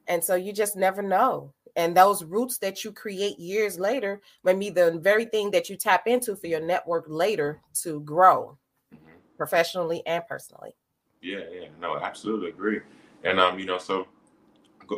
And 0.08 0.24
so 0.24 0.36
you 0.36 0.52
just 0.52 0.76
never 0.76 1.02
know. 1.02 1.54
And 1.76 1.96
those 1.98 2.24
roots 2.24 2.58
that 2.60 2.84
you 2.84 2.92
create 2.92 3.40
years 3.40 3.80
later 3.80 4.22
may 4.44 4.54
be 4.54 4.70
the 4.70 5.00
very 5.00 5.26
thing 5.26 5.52
that 5.52 5.70
you 5.70 5.76
tap 5.76 6.08
into 6.08 6.36
for 6.36 6.48
your 6.48 6.62
network 6.62 7.06
later 7.08 7.62
to 7.82 8.02
grow 8.02 8.58
mm-hmm. 8.94 9.18
professionally 9.38 10.04
and 10.06 10.24
personally. 10.28 10.76
Yeah, 11.22 11.40
yeah, 11.52 11.68
no, 11.82 11.98
absolutely 11.98 12.50
agree. 12.50 12.82
And 13.24 13.40
um, 13.40 13.58
you 13.58 13.66
know, 13.66 13.78
so 13.78 14.08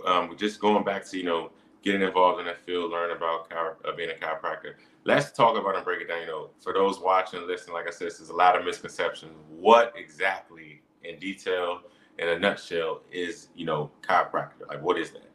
um, 0.05 0.35
just 0.37 0.59
going 0.59 0.83
back 0.83 1.05
to 1.05 1.17
you 1.17 1.23
know 1.23 1.51
getting 1.83 2.01
involved 2.01 2.39
in 2.39 2.47
that 2.47 2.65
field, 2.65 2.91
learning 2.91 3.15
about 3.15 3.49
chiro- 3.49 3.75
uh, 3.85 3.95
being 3.95 4.09
a 4.09 4.13
chiropractor. 4.13 4.73
Let's 5.03 5.31
talk 5.31 5.55
about 5.55 5.75
and 5.75 5.85
break 5.85 6.01
it 6.01 6.07
down. 6.07 6.21
You 6.21 6.27
know, 6.27 6.49
for 6.59 6.73
those 6.73 6.99
watching, 6.99 7.45
listening, 7.45 7.75
like 7.75 7.87
I 7.87 7.91
said, 7.91 8.07
there's 8.07 8.29
a 8.29 8.33
lot 8.33 8.57
of 8.57 8.65
misconceptions. 8.65 9.33
What 9.49 9.93
exactly, 9.95 10.81
in 11.03 11.19
detail, 11.19 11.81
in 12.17 12.27
a 12.27 12.39
nutshell, 12.39 13.01
is 13.11 13.49
you 13.55 13.65
know 13.65 13.91
chiropractor? 14.01 14.67
Like, 14.67 14.81
what 14.81 14.97
is 14.97 15.11
that? 15.11 15.29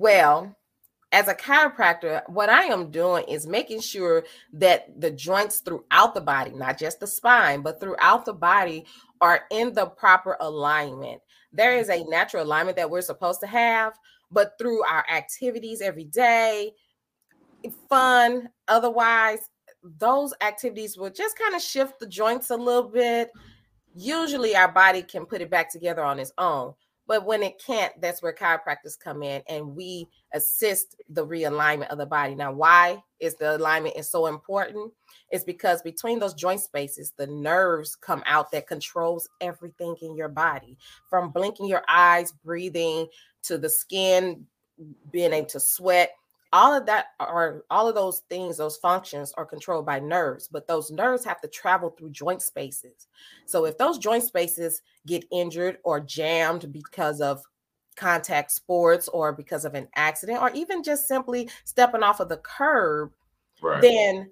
Well, 0.00 0.56
as 1.12 1.28
a 1.28 1.34
chiropractor, 1.34 2.22
what 2.26 2.48
I 2.48 2.62
am 2.62 2.90
doing 2.90 3.26
is 3.28 3.46
making 3.46 3.82
sure 3.82 4.24
that 4.54 4.98
the 4.98 5.10
joints 5.10 5.58
throughout 5.58 6.14
the 6.14 6.22
body, 6.22 6.52
not 6.52 6.78
just 6.78 7.00
the 7.00 7.06
spine, 7.06 7.60
but 7.60 7.80
throughout 7.80 8.24
the 8.24 8.32
body, 8.32 8.86
are 9.20 9.42
in 9.50 9.74
the 9.74 9.84
proper 9.84 10.38
alignment. 10.40 11.20
There 11.52 11.76
is 11.76 11.90
a 11.90 12.04
natural 12.04 12.44
alignment 12.44 12.78
that 12.78 12.88
we're 12.88 13.02
supposed 13.02 13.40
to 13.40 13.46
have, 13.46 13.92
but 14.30 14.54
through 14.58 14.82
our 14.86 15.04
activities 15.12 15.82
every 15.82 16.04
day, 16.04 16.72
fun. 17.90 18.48
Otherwise, 18.68 19.50
those 19.82 20.32
activities 20.40 20.96
will 20.96 21.10
just 21.10 21.38
kind 21.38 21.54
of 21.54 21.60
shift 21.60 22.00
the 22.00 22.06
joints 22.06 22.48
a 22.48 22.56
little 22.56 22.88
bit. 22.88 23.30
Usually, 23.94 24.56
our 24.56 24.72
body 24.72 25.02
can 25.02 25.26
put 25.26 25.42
it 25.42 25.50
back 25.50 25.70
together 25.70 26.02
on 26.02 26.18
its 26.18 26.32
own. 26.38 26.72
But 27.10 27.26
when 27.26 27.42
it 27.42 27.60
can't, 27.60 27.92
that's 28.00 28.22
where 28.22 28.32
chiropractors 28.32 28.96
come 28.96 29.24
in 29.24 29.42
and 29.48 29.74
we 29.74 30.06
assist 30.32 30.94
the 31.08 31.26
realignment 31.26 31.88
of 31.88 31.98
the 31.98 32.06
body. 32.06 32.36
Now, 32.36 32.52
why 32.52 33.02
is 33.18 33.34
the 33.34 33.56
alignment 33.56 33.96
is 33.96 34.08
so 34.08 34.28
important? 34.28 34.92
It's 35.30 35.42
because 35.42 35.82
between 35.82 36.20
those 36.20 36.34
joint 36.34 36.60
spaces, 36.60 37.12
the 37.16 37.26
nerves 37.26 37.96
come 37.96 38.22
out 38.26 38.52
that 38.52 38.68
controls 38.68 39.28
everything 39.40 39.96
in 40.02 40.14
your 40.14 40.28
body, 40.28 40.78
from 41.08 41.30
blinking 41.30 41.66
your 41.66 41.82
eyes, 41.88 42.30
breathing, 42.30 43.08
to 43.42 43.58
the 43.58 43.68
skin 43.68 44.46
being 45.10 45.32
able 45.32 45.48
to 45.48 45.58
sweat 45.58 46.12
all 46.52 46.76
of 46.76 46.86
that 46.86 47.06
are 47.20 47.64
all 47.70 47.88
of 47.88 47.94
those 47.94 48.20
things 48.28 48.56
those 48.56 48.76
functions 48.76 49.32
are 49.36 49.44
controlled 49.44 49.86
by 49.86 49.98
nerves 49.98 50.48
but 50.48 50.66
those 50.66 50.90
nerves 50.90 51.24
have 51.24 51.40
to 51.40 51.48
travel 51.48 51.90
through 51.90 52.10
joint 52.10 52.42
spaces 52.42 53.06
so 53.46 53.64
if 53.64 53.78
those 53.78 53.98
joint 53.98 54.24
spaces 54.24 54.82
get 55.06 55.24
injured 55.30 55.78
or 55.84 56.00
jammed 56.00 56.72
because 56.72 57.20
of 57.20 57.42
contact 57.96 58.50
sports 58.50 59.08
or 59.08 59.32
because 59.32 59.64
of 59.64 59.74
an 59.74 59.86
accident 59.94 60.40
or 60.40 60.50
even 60.50 60.82
just 60.82 61.06
simply 61.06 61.48
stepping 61.64 62.02
off 62.02 62.20
of 62.20 62.28
the 62.28 62.38
curb 62.38 63.12
right. 63.62 63.82
then 63.82 64.30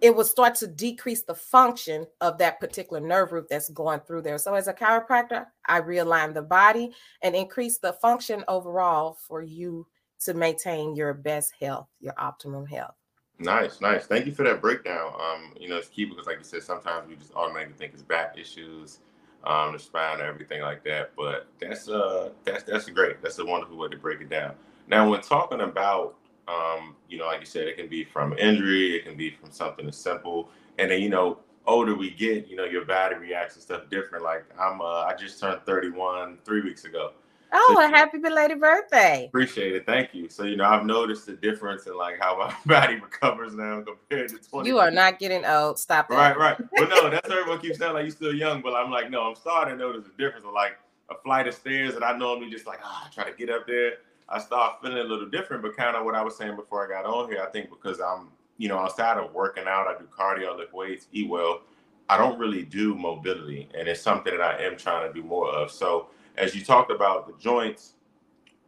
it 0.00 0.14
will 0.14 0.24
start 0.24 0.54
to 0.56 0.66
decrease 0.66 1.22
the 1.22 1.34
function 1.34 2.06
of 2.20 2.36
that 2.36 2.60
particular 2.60 3.00
nerve 3.00 3.32
root 3.32 3.46
that's 3.48 3.70
going 3.70 4.00
through 4.00 4.20
there. 4.20 4.36
So, 4.36 4.52
as 4.52 4.68
a 4.68 4.74
chiropractor, 4.74 5.46
I 5.66 5.80
realign 5.80 6.34
the 6.34 6.42
body 6.42 6.92
and 7.22 7.34
increase 7.34 7.78
the 7.78 7.94
function 7.94 8.44
overall 8.46 9.16
for 9.26 9.40
you 9.40 9.86
to 10.20 10.34
maintain 10.34 10.94
your 10.94 11.14
best 11.14 11.52
health, 11.60 11.88
your 12.00 12.14
optimum 12.18 12.66
health. 12.66 12.94
Nice, 13.38 13.80
nice. 13.80 14.06
Thank 14.06 14.26
you 14.26 14.32
for 14.32 14.44
that 14.44 14.60
breakdown. 14.60 15.12
Um, 15.20 15.54
you 15.58 15.68
know, 15.68 15.76
it's 15.76 15.88
key 15.88 16.04
because, 16.04 16.26
like 16.26 16.38
you 16.38 16.44
said, 16.44 16.62
sometimes 16.62 17.08
we 17.08 17.16
just 17.16 17.34
automatically 17.34 17.74
think 17.76 17.92
it's 17.92 18.02
back 18.02 18.38
issues, 18.38 19.00
um, 19.44 19.72
the 19.72 19.78
spine, 19.78 20.20
or 20.20 20.24
everything 20.24 20.62
like 20.62 20.84
that. 20.84 21.12
But 21.16 21.48
that's 21.60 21.88
uh, 21.88 22.30
that's 22.44 22.62
that's 22.62 22.88
great. 22.90 23.20
That's 23.22 23.38
a 23.40 23.44
wonderful 23.44 23.76
way 23.76 23.88
to 23.88 23.96
break 23.96 24.20
it 24.20 24.30
down. 24.30 24.54
Now, 24.86 25.10
when 25.10 25.20
talking 25.20 25.62
about, 25.62 26.14
um, 26.46 26.94
you 27.08 27.18
know, 27.18 27.26
like 27.26 27.40
you 27.40 27.46
said, 27.46 27.66
it 27.66 27.76
can 27.76 27.88
be 27.88 28.04
from 28.04 28.38
injury, 28.38 28.96
it 28.96 29.04
can 29.04 29.16
be 29.16 29.30
from 29.30 29.50
something 29.50 29.88
as 29.88 29.96
simple, 29.96 30.48
and 30.78 30.90
then 30.90 31.02
you 31.02 31.08
know, 31.08 31.38
older 31.66 31.94
we 31.94 32.10
get, 32.10 32.46
you 32.48 32.56
know, 32.56 32.64
your 32.64 32.84
body 32.84 33.16
reacts 33.16 33.54
and 33.54 33.62
stuff 33.62 33.82
different. 33.90 34.24
Like 34.24 34.44
I'm, 34.58 34.80
uh, 34.80 35.02
I 35.02 35.14
just 35.18 35.40
turned 35.40 35.62
31 35.66 36.38
three 36.44 36.62
weeks 36.62 36.84
ago. 36.84 37.12
Oh, 37.56 37.80
a 37.80 37.88
happy 37.88 38.18
belated 38.18 38.60
birthday. 38.60 39.26
Appreciate 39.28 39.74
it. 39.74 39.86
Thank 39.86 40.12
you. 40.12 40.28
So, 40.28 40.42
you 40.42 40.56
know, 40.56 40.64
I've 40.64 40.84
noticed 40.84 41.26
the 41.26 41.34
difference 41.34 41.86
in 41.86 41.96
like 41.96 42.16
how 42.20 42.36
my 42.36 42.54
body 42.66 42.96
recovers 42.96 43.54
now 43.54 43.82
compared 43.82 44.30
to 44.30 44.38
20. 44.38 44.68
You 44.68 44.78
are 44.80 44.90
not 44.90 45.20
getting 45.20 45.44
old. 45.44 45.78
Stop 45.78 46.08
that. 46.08 46.16
Right, 46.16 46.36
right. 46.36 46.56
Well, 46.72 46.88
no, 46.88 47.10
that's 47.10 47.30
everyone 47.30 47.60
keeps 47.60 47.78
saying 47.78 47.94
like 47.94 48.02
you're 48.02 48.10
still 48.10 48.34
young, 48.34 48.60
but 48.60 48.74
I'm 48.74 48.90
like, 48.90 49.08
no, 49.08 49.22
I'm 49.22 49.36
starting 49.36 49.78
to 49.78 49.84
notice 49.84 50.04
the 50.04 50.22
difference 50.22 50.44
of 50.44 50.52
like 50.52 50.76
a 51.10 51.14
flight 51.22 51.46
of 51.46 51.54
stairs 51.54 51.94
that 51.94 52.02
I 52.02 52.16
normally 52.16 52.50
just 52.50 52.66
like, 52.66 52.80
ah, 52.82 53.08
try 53.14 53.30
to 53.30 53.36
get 53.36 53.50
up 53.50 53.66
there. 53.66 53.94
I 54.28 54.40
start 54.40 54.80
feeling 54.82 54.98
a 54.98 55.04
little 55.04 55.28
different, 55.28 55.62
but 55.62 55.76
kind 55.76 55.96
of 55.96 56.04
what 56.04 56.14
I 56.14 56.22
was 56.22 56.36
saying 56.36 56.56
before 56.56 56.84
I 56.84 56.88
got 56.88 57.04
on 57.04 57.28
here, 57.28 57.42
I 57.46 57.50
think 57.50 57.70
because 57.70 58.00
I'm, 58.00 58.28
you 58.56 58.68
know, 58.68 58.78
outside 58.78 59.18
of 59.18 59.32
working 59.32 59.64
out, 59.66 59.86
I 59.86 59.98
do 59.98 60.06
cardio, 60.06 60.56
lift 60.56 60.72
weights, 60.72 61.06
eat 61.12 61.28
well. 61.28 61.62
I 62.08 62.18
don't 62.18 62.38
really 62.38 62.62
do 62.62 62.94
mobility, 62.94 63.68
and 63.78 63.88
it's 63.88 64.00
something 64.00 64.36
that 64.36 64.42
I 64.42 64.62
am 64.62 64.76
trying 64.76 65.08
to 65.08 65.14
do 65.14 65.26
more 65.26 65.48
of. 65.48 65.70
So, 65.70 66.08
as 66.36 66.54
you 66.54 66.64
talked 66.64 66.90
about 66.90 67.26
the 67.26 67.34
joints, 67.42 67.94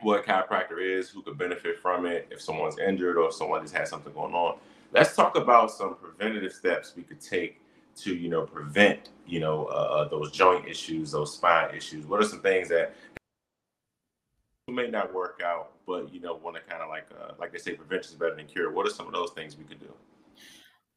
what 0.01 0.25
chiropractor 0.25 0.81
is, 0.81 1.09
who 1.09 1.23
could 1.23 1.39
benefit 1.39 1.81
from 1.81 2.07
it, 2.07 2.27
if 2.31 2.41
someone's 2.41 2.79
injured 2.79 3.17
or 3.17 3.29
if 3.29 3.35
someone 3.35 3.63
just 3.63 3.75
has 3.75 3.89
something 3.89 4.13
going 4.13 4.35
on. 4.35 4.59
Let's 4.93 5.17
talk 5.17 5.37
about 5.37 5.71
some 5.71 5.97
preventative 5.97 6.53
steps 6.53 6.93
we 6.97 7.03
could 7.03 7.21
take 7.21 7.61
to, 7.97 8.15
you 8.15 8.29
know, 8.29 8.43
prevent, 8.43 9.11
you 9.27 9.41
know, 9.41 9.67
uh, 9.67 10.03
uh 10.03 10.09
those 10.09 10.31
joint 10.31 10.69
issues, 10.69 11.13
those 11.13 11.35
spine 11.35 11.75
issues. 11.75 12.07
What 12.07 12.21
are 12.21 12.27
some 12.27 12.41
things 12.41 12.69
that 12.69 12.95
may 14.69 14.89
not 14.89 15.15
work 15.15 15.41
out, 15.45 15.71
but 15.87 16.13
you 16.13 16.21
know, 16.21 16.35
want 16.35 16.57
to 16.57 16.63
kind 16.63 16.83
of 16.83 16.89
like, 16.89 17.07
uh, 17.19 17.33
like 17.39 17.53
they 17.53 17.59
say, 17.59 17.73
prevention 17.75 18.13
is 18.13 18.19
better 18.19 18.35
than 18.35 18.47
cure. 18.47 18.71
What 18.71 18.87
are 18.87 18.91
some 18.91 19.07
of 19.07 19.13
those 19.13 19.31
things 19.31 19.57
we 19.57 19.65
could 19.65 19.81
do? 19.81 19.93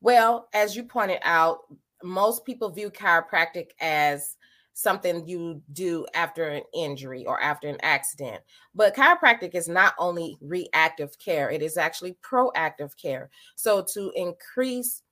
Well, 0.02 0.50
as 0.54 0.76
you 0.76 0.84
pointed 0.84 1.20
out, 1.24 1.60
most 2.04 2.46
people 2.46 2.70
view 2.70 2.90
chiropractic 2.90 3.72
as 3.80 4.38
something 4.80 5.28
you 5.28 5.62
do 5.74 6.06
after 6.14 6.48
an 6.48 6.64
injury 6.74 7.26
or 7.26 7.42
after 7.42 7.68
an 7.68 7.78
accident. 7.82 8.42
But 8.74 8.96
chiropractic 8.96 9.54
is 9.54 9.68
not 9.68 9.94
only 10.00 10.38
reactive 10.40 11.20
care, 11.20 11.52
it 11.52 11.62
is 11.62 11.76
actually 11.76 12.18
proactive 12.24 12.96
care. 12.96 13.30
So 13.56 13.82
to 13.94 14.12
increase 14.16 15.04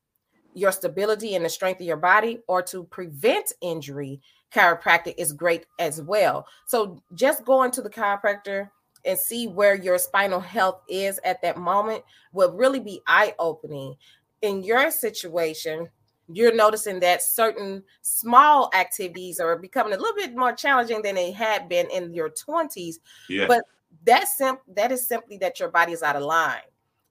your 0.54 0.72
stability 0.72 1.36
and 1.36 1.44
the 1.44 1.50
strength 1.50 1.82
of 1.82 1.88
your 1.88 1.98
body 1.98 2.40
or 2.48 2.62
to 2.64 2.86
prevent 2.86 3.52
injury, 3.62 4.22
chiropractic 4.54 5.16
is 5.18 5.34
great 5.34 5.66
as 5.80 6.02
well. 6.02 6.48
So 6.66 7.04
just 7.14 7.44
going 7.44 7.72
to 7.72 7.82
the 7.82 7.90
chiropractor 7.90 8.70
and 9.04 9.20
see 9.20 9.48
where 9.48 9.76
your 9.76 9.98
spinal 9.98 10.40
health 10.40 10.82
is 10.90 11.20
at 11.26 11.42
that 11.42 11.58
moment 11.58 12.04
will 12.32 12.54
really 12.54 12.80
be 12.80 13.02
eye 13.06 13.36
opening. 13.38 13.96
In 14.42 14.64
your 14.64 14.92
situation, 14.92 15.90
you're 16.32 16.54
noticing 16.54 17.00
that 17.00 17.24
certain 17.24 17.84
small 18.02 18.70
activities 18.74 19.40
are 19.40 19.58
becoming 19.58 19.94
a 19.94 19.98
little 19.98 20.16
bit 20.16 20.36
more 20.36 20.54
challenging 20.54 21.02
than 21.02 21.16
they 21.16 21.32
had 21.32 21.70
been 21.70 21.90
in 21.90 22.14
your 22.14 22.30
20s. 22.30 22.96
Yeah. 23.30 23.48
But 23.48 23.64
that's 24.06 24.38
sim- 24.38 24.60
that 24.76 24.92
is 24.92 25.08
simply 25.08 25.38
that 25.38 25.60
your 25.60 25.70
body 25.70 25.94
is 25.94 26.04
out 26.04 26.16
of 26.16 26.24
line. 26.24 26.60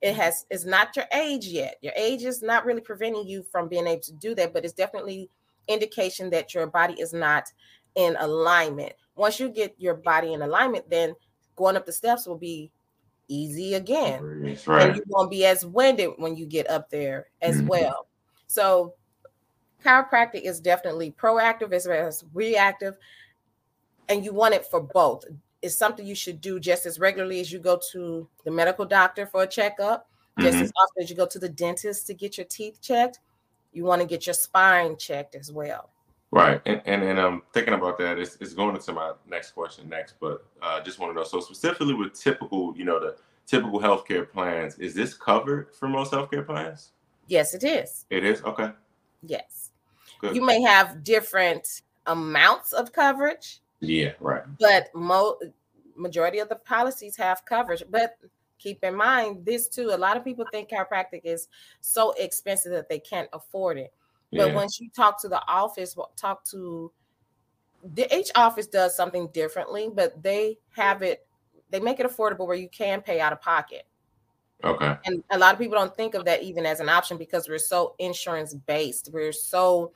It 0.02 0.12
mm-hmm. 0.12 0.20
has 0.20 0.46
it's 0.50 0.64
not 0.64 0.94
your 0.96 1.06
age 1.14 1.46
yet. 1.46 1.76
Your 1.80 1.94
age 1.96 2.24
is 2.24 2.42
not 2.42 2.66
really 2.66 2.82
preventing 2.82 3.26
you 3.26 3.42
from 3.42 3.68
being 3.68 3.86
able 3.86 4.02
to 4.02 4.12
do 4.12 4.34
that, 4.34 4.52
but 4.52 4.64
it's 4.64 4.74
definitely 4.74 5.30
indication 5.68 6.30
that 6.30 6.54
your 6.54 6.66
body 6.66 6.94
is 7.00 7.12
not 7.12 7.50
in 7.94 8.16
alignment. 8.20 8.92
Once 9.14 9.40
you 9.40 9.48
get 9.48 9.74
your 9.78 9.94
body 9.94 10.34
in 10.34 10.42
alignment, 10.42 10.88
then 10.90 11.14
going 11.56 11.76
up 11.76 11.86
the 11.86 11.92
steps 11.92 12.26
will 12.26 12.36
be 12.36 12.70
easy 13.28 13.74
again. 13.74 14.56
Right. 14.66 14.88
And 14.88 14.96
you 14.96 15.02
won't 15.08 15.30
be 15.30 15.46
as 15.46 15.64
winded 15.64 16.10
when 16.18 16.36
you 16.36 16.46
get 16.46 16.68
up 16.70 16.90
there 16.90 17.28
as 17.40 17.56
mm-hmm. 17.56 17.68
well. 17.68 18.08
So 18.46 18.94
chiropractic 19.86 20.42
is 20.42 20.60
definitely 20.60 21.12
proactive 21.12 21.72
as 21.72 21.86
well 21.86 22.06
as 22.06 22.24
reactive, 22.34 22.94
and 24.08 24.24
you 24.24 24.32
want 24.32 24.54
it 24.54 24.66
for 24.66 24.80
both. 24.80 25.24
It's 25.62 25.76
something 25.76 26.06
you 26.06 26.14
should 26.14 26.40
do 26.40 26.58
just 26.60 26.86
as 26.86 26.98
regularly 26.98 27.40
as 27.40 27.52
you 27.52 27.58
go 27.58 27.80
to 27.92 28.28
the 28.44 28.50
medical 28.50 28.84
doctor 28.84 29.26
for 29.26 29.42
a 29.42 29.46
checkup, 29.46 30.08
just 30.38 30.54
mm-hmm. 30.54 30.64
as 30.64 30.72
often 30.82 31.02
as 31.02 31.10
you 31.10 31.16
go 31.16 31.26
to 31.26 31.38
the 31.38 31.48
dentist 31.48 32.06
to 32.08 32.14
get 32.14 32.36
your 32.36 32.46
teeth 32.46 32.80
checked. 32.80 33.20
You 33.72 33.84
want 33.84 34.00
to 34.00 34.06
get 34.06 34.26
your 34.26 34.34
spine 34.34 34.96
checked 34.96 35.34
as 35.34 35.52
well. 35.52 35.90
Right, 36.30 36.60
and 36.66 36.82
and, 36.86 37.02
and 37.02 37.20
I'm 37.20 37.34
um, 37.34 37.42
thinking 37.52 37.74
about 37.74 37.98
that. 37.98 38.18
It's, 38.18 38.36
it's 38.40 38.52
going 38.52 38.74
into 38.74 38.92
my 38.92 39.12
next 39.28 39.52
question 39.52 39.88
next, 39.88 40.14
but 40.20 40.44
uh, 40.60 40.82
just 40.82 40.98
want 40.98 41.12
to 41.12 41.14
know. 41.14 41.24
So 41.24 41.40
specifically 41.40 41.94
with 41.94 42.12
typical, 42.12 42.74
you 42.76 42.84
know, 42.84 42.98
the 42.98 43.16
typical 43.46 43.80
healthcare 43.80 44.30
plans, 44.30 44.76
is 44.78 44.92
this 44.94 45.14
covered 45.14 45.74
for 45.74 45.88
most 45.88 46.12
healthcare 46.12 46.44
plans? 46.44 46.90
Yes, 47.28 47.54
it 47.54 47.64
is. 47.64 48.06
It 48.10 48.24
is 48.24 48.42
okay. 48.42 48.70
Yes. 49.22 49.65
Good. 50.20 50.34
You 50.34 50.44
may 50.44 50.60
have 50.62 51.04
different 51.04 51.82
amounts 52.06 52.72
of 52.72 52.92
coverage. 52.92 53.60
Yeah, 53.80 54.12
right. 54.20 54.42
But 54.58 54.94
mo- 54.94 55.38
majority 55.94 56.38
of 56.38 56.48
the 56.48 56.56
policies 56.56 57.16
have 57.16 57.44
coverage. 57.44 57.82
But 57.90 58.16
keep 58.58 58.82
in 58.82 58.94
mind 58.94 59.44
this 59.44 59.68
too. 59.68 59.90
A 59.92 59.98
lot 59.98 60.16
of 60.16 60.24
people 60.24 60.44
think 60.50 60.70
chiropractic 60.70 61.22
is 61.24 61.48
so 61.80 62.12
expensive 62.12 62.72
that 62.72 62.88
they 62.88 62.98
can't 62.98 63.28
afford 63.32 63.78
it. 63.78 63.92
But 64.32 64.48
yeah. 64.48 64.54
once 64.54 64.80
you 64.80 64.90
talk 64.90 65.20
to 65.22 65.28
the 65.28 65.40
office, 65.46 65.96
talk 66.16 66.44
to 66.46 66.90
the 67.94 68.16
each 68.16 68.30
office 68.34 68.66
does 68.66 68.96
something 68.96 69.28
differently, 69.28 69.90
but 69.92 70.22
they 70.22 70.58
have 70.74 71.02
it, 71.02 71.26
they 71.70 71.80
make 71.80 72.00
it 72.00 72.06
affordable 72.06 72.46
where 72.46 72.56
you 72.56 72.68
can 72.68 73.00
pay 73.00 73.20
out 73.20 73.32
of 73.32 73.40
pocket. 73.40 73.86
Okay. 74.64 74.96
And 75.04 75.22
a 75.30 75.38
lot 75.38 75.52
of 75.52 75.60
people 75.60 75.78
don't 75.78 75.94
think 75.94 76.14
of 76.14 76.24
that 76.24 76.42
even 76.42 76.66
as 76.66 76.80
an 76.80 76.88
option 76.88 77.18
because 77.18 77.48
we're 77.48 77.58
so 77.58 77.94
insurance 77.98 78.54
based. 78.54 79.10
We're 79.12 79.32
so 79.32 79.92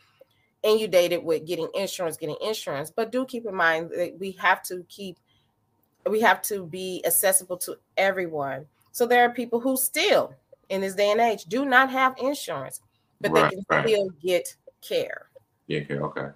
inundated 0.63 1.25
with 1.25 1.47
getting 1.47 1.69
insurance, 1.75 2.17
getting 2.17 2.37
insurance. 2.43 2.91
But 2.91 3.13
do 3.13 3.25
keep 3.25 3.47
in 3.47 3.55
mind 3.55 3.91
that 3.97 4.19
we 4.19 4.33
have 4.33 4.63
to 4.65 4.85
keep, 4.89 5.19
we 6.09 6.21
have 6.21 6.43
to 6.43 6.65
be 6.65 7.03
accessible 7.05 7.57
to 7.59 7.77
everyone. 7.97 8.67
So 8.93 9.07
there 9.07 9.25
are 9.25 9.31
people 9.31 9.61
who 9.61 9.77
still, 9.77 10.35
in 10.69 10.81
this 10.81 10.95
day 10.95 11.11
and 11.11 11.21
age, 11.21 11.45
do 11.45 11.65
not 11.65 11.91
have 11.91 12.15
insurance, 12.19 12.81
but 13.21 13.31
right, 13.31 13.51
they 13.51 13.57
can 13.57 13.65
right. 13.69 13.89
still 13.89 14.11
get 14.23 14.55
care. 14.81 15.27
Yeah, 15.67 15.81
care. 15.81 16.03
Okay. 16.03 16.29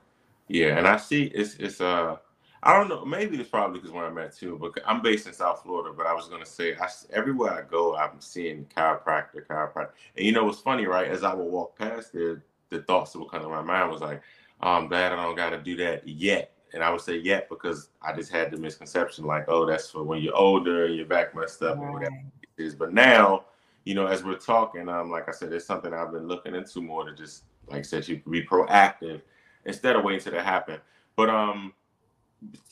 Yeah, 0.49 0.77
and 0.79 0.87
I 0.87 0.99
see 0.99 1.25
it's 1.25 1.55
it's 1.55 1.81
uh 1.81 2.17
I 2.63 2.73
don't 2.73 2.89
know. 2.89 3.05
Maybe 3.05 3.39
it's 3.39 3.51
probably 3.51 3.79
because 3.79 3.93
where 3.93 4.07
I'm 4.07 4.17
at 4.19 4.35
too. 4.35 4.59
But 4.61 4.83
I'm 4.87 5.03
based 5.03 5.27
in 5.27 5.35
South 5.35 5.63
Florida. 5.63 5.95
But 5.97 6.07
I 6.07 6.15
was 6.15 6.29
gonna 6.29 6.47
say, 6.47 6.75
I, 6.77 6.89
everywhere 7.13 7.53
I 7.53 7.63
go, 7.63 7.97
I'm 7.97 8.21
seeing 8.21 8.67
chiropractor, 8.75 9.47
chiropractor. 9.47 9.91
And 10.17 10.25
you 10.25 10.33
know 10.33 10.45
what's 10.45 10.61
funny, 10.61 10.87
right? 10.87 11.09
As 11.09 11.25
I 11.25 11.35
would 11.35 11.51
walk 11.51 11.79
past 11.79 12.13
there, 12.13 12.43
the 12.71 12.83
thoughts 12.83 13.13
that 13.13 13.19
would 13.19 13.31
come 13.31 13.43
to 13.43 13.49
my 13.49 13.63
mind 13.63 13.91
was 13.91 14.01
like, 14.01 14.23
oh, 14.63 14.73
I'm 14.73 14.89
glad 14.89 15.13
I 15.13 15.17
don't 15.17 15.37
got 15.37 15.51
to 15.51 15.59
do 15.59 15.77
that 15.77 16.07
yet. 16.07 16.53
And 16.73 16.83
I 16.83 16.91
would 16.91 17.01
say 17.01 17.19
yet 17.19 17.49
because 17.49 17.91
I 18.03 18.13
just 18.13 18.33
had 18.33 18.51
the 18.51 18.57
misconception 18.57 19.25
like, 19.25 19.45
oh, 19.49 19.65
that's 19.65 19.91
for 19.91 20.03
when 20.03 20.21
you're 20.23 20.35
older 20.35 20.87
and 20.87 20.97
your 20.97 21.07
back 21.07 21.35
messed 21.35 21.63
up 21.63 21.79
right. 21.79 21.85
or 21.85 21.93
whatever 21.93 22.17
it 22.43 22.63
is. 22.63 22.75
But 22.75 22.93
now, 22.93 23.45
you 23.85 23.95
know, 23.95 24.07
as 24.07 24.25
we're 24.25 24.39
talking, 24.39 24.89
um, 24.89 25.11
like 25.11 25.29
I 25.29 25.33
said, 25.33 25.53
it's 25.53 25.67
something 25.67 25.95
I've 25.95 26.13
been 26.13 26.27
looking 26.27 26.55
into 26.55 26.81
more 26.81 27.05
to 27.05 27.15
just, 27.15 27.45
like 27.69 27.81
I 27.81 27.83
said, 27.83 28.09
you 28.09 28.21
be 28.29 28.43
proactive 28.43 29.21
instead 29.65 29.95
of 29.95 30.05
waiting 30.05 30.21
till 30.21 30.35
it 30.35 30.45
happen. 30.45 30.79
But 31.17 31.31
um, 31.31 31.75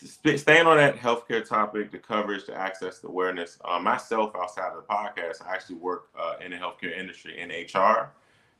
staying 0.04 0.66
on 0.66 0.76
that 0.76 0.96
healthcare 0.96 1.46
topic, 1.46 1.90
the 1.90 1.98
coverage, 1.98 2.46
the 2.46 2.54
access, 2.54 2.98
the 2.98 3.08
awareness. 3.08 3.58
Uh, 3.64 3.78
myself, 3.78 4.34
outside 4.36 4.72
of 4.72 4.76
the 4.76 4.82
podcast, 4.82 5.46
I 5.46 5.54
actually 5.54 5.76
work 5.76 6.08
uh, 6.18 6.34
in 6.44 6.50
the 6.50 6.56
healthcare 6.56 6.96
industry 6.96 7.38
in 7.38 7.50
HR, 7.50 8.10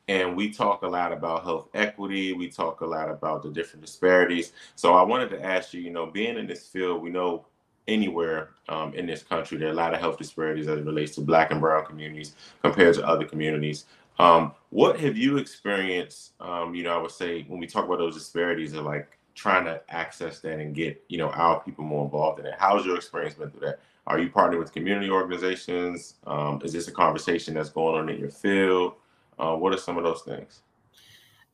and 0.09 0.37
we 0.37 0.50
talk 0.50 0.82
a 0.82 0.88
lot 0.88 1.12
about 1.12 1.44
health 1.44 1.68
equity. 1.75 2.32
We 2.32 2.49
talk 2.49 2.80
a 2.80 2.87
lot 2.87 3.09
about 3.09 3.42
the 3.42 3.50
different 3.50 3.85
disparities. 3.85 4.52
So 4.75 4.94
I 4.94 5.02
wanted 5.02 5.30
to 5.30 5.44
ask 5.44 5.73
you, 5.73 5.80
you 5.80 5.90
know, 5.90 6.06
being 6.06 6.37
in 6.37 6.47
this 6.47 6.66
field, 6.66 7.02
we 7.02 7.11
know 7.11 7.47
anywhere 7.88 8.50
um, 8.68 8.94
in 8.94 9.06
this 9.06 9.23
country 9.23 9.59
there 9.59 9.68
are 9.68 9.73
a 9.73 9.75
lot 9.75 9.92
of 9.92 10.00
health 10.00 10.16
disparities 10.16 10.68
as 10.68 10.78
it 10.78 10.85
relates 10.85 11.14
to 11.16 11.21
Black 11.21 11.50
and 11.50 11.61
Brown 11.61 11.85
communities 11.85 12.35
compared 12.62 12.94
to 12.94 13.06
other 13.06 13.25
communities. 13.25 13.87
Um, 14.18 14.52
what 14.71 15.00
have 15.00 15.16
you 15.16 15.38
experienced? 15.38 16.32
Um, 16.40 16.75
you 16.75 16.85
know, 16.85 16.97
I 16.97 16.99
would 17.00 17.11
say 17.11 17.44
when 17.49 17.59
we 17.59 17.66
talk 17.66 17.85
about 17.85 17.99
those 17.99 18.14
disparities, 18.14 18.73
of 18.75 18.85
like 18.85 19.18
trying 19.35 19.64
to 19.64 19.80
access 19.88 20.40
that 20.40 20.61
and 20.61 20.75
get 20.75 21.02
you 21.09 21.18
know 21.18 21.30
our 21.30 21.61
people 21.61 21.85
more 21.85 22.04
involved 22.04 22.40
in 22.40 22.47
it. 22.47 22.54
How's 22.59 22.85
your 22.85 22.97
experience 22.97 23.35
been 23.35 23.50
through 23.50 23.66
that? 23.66 23.80
Are 24.06 24.18
you 24.18 24.28
partnering 24.28 24.59
with 24.59 24.73
community 24.73 25.11
organizations? 25.11 26.14
Um, 26.26 26.61
is 26.64 26.73
this 26.73 26.88
a 26.88 26.92
conversation 26.92 27.54
that's 27.54 27.71
going 27.71 27.99
on 27.99 28.09
in 28.09 28.18
your 28.18 28.30
field? 28.30 28.94
Uh, 29.42 29.56
what 29.56 29.75
are 29.75 29.78
some 29.78 29.99
of 29.99 30.04
those 30.04 30.22
things? 30.22 30.62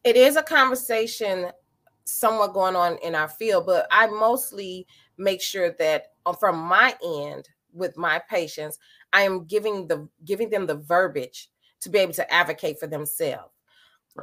It 0.04 0.14
is 0.14 0.37
a 0.37 0.42
conversation 0.42 1.47
somewhat 2.04 2.52
going 2.52 2.76
on 2.76 2.99
in 3.02 3.14
our 3.14 3.28
field, 3.28 3.64
but 3.64 3.87
I 3.90 4.07
mostly 4.09 4.87
make 5.16 5.40
sure 5.40 5.75
that 5.78 6.12
uh, 6.26 6.35
from 6.35 6.59
my 6.59 6.95
end 7.02 7.49
with 7.73 7.97
my 7.97 8.21
patients, 8.28 8.78
I 9.14 9.23
am 9.23 9.47
giving 9.47 9.88
the 9.88 10.07
giving 10.26 10.50
them 10.50 10.66
the 10.66 10.76
verbiage 10.76 11.50
to 11.80 11.88
be 11.88 11.99
able 11.99 12.12
to 12.14 12.33
advocate 12.33 12.78
for 12.78 12.87
themselves. 12.87 13.54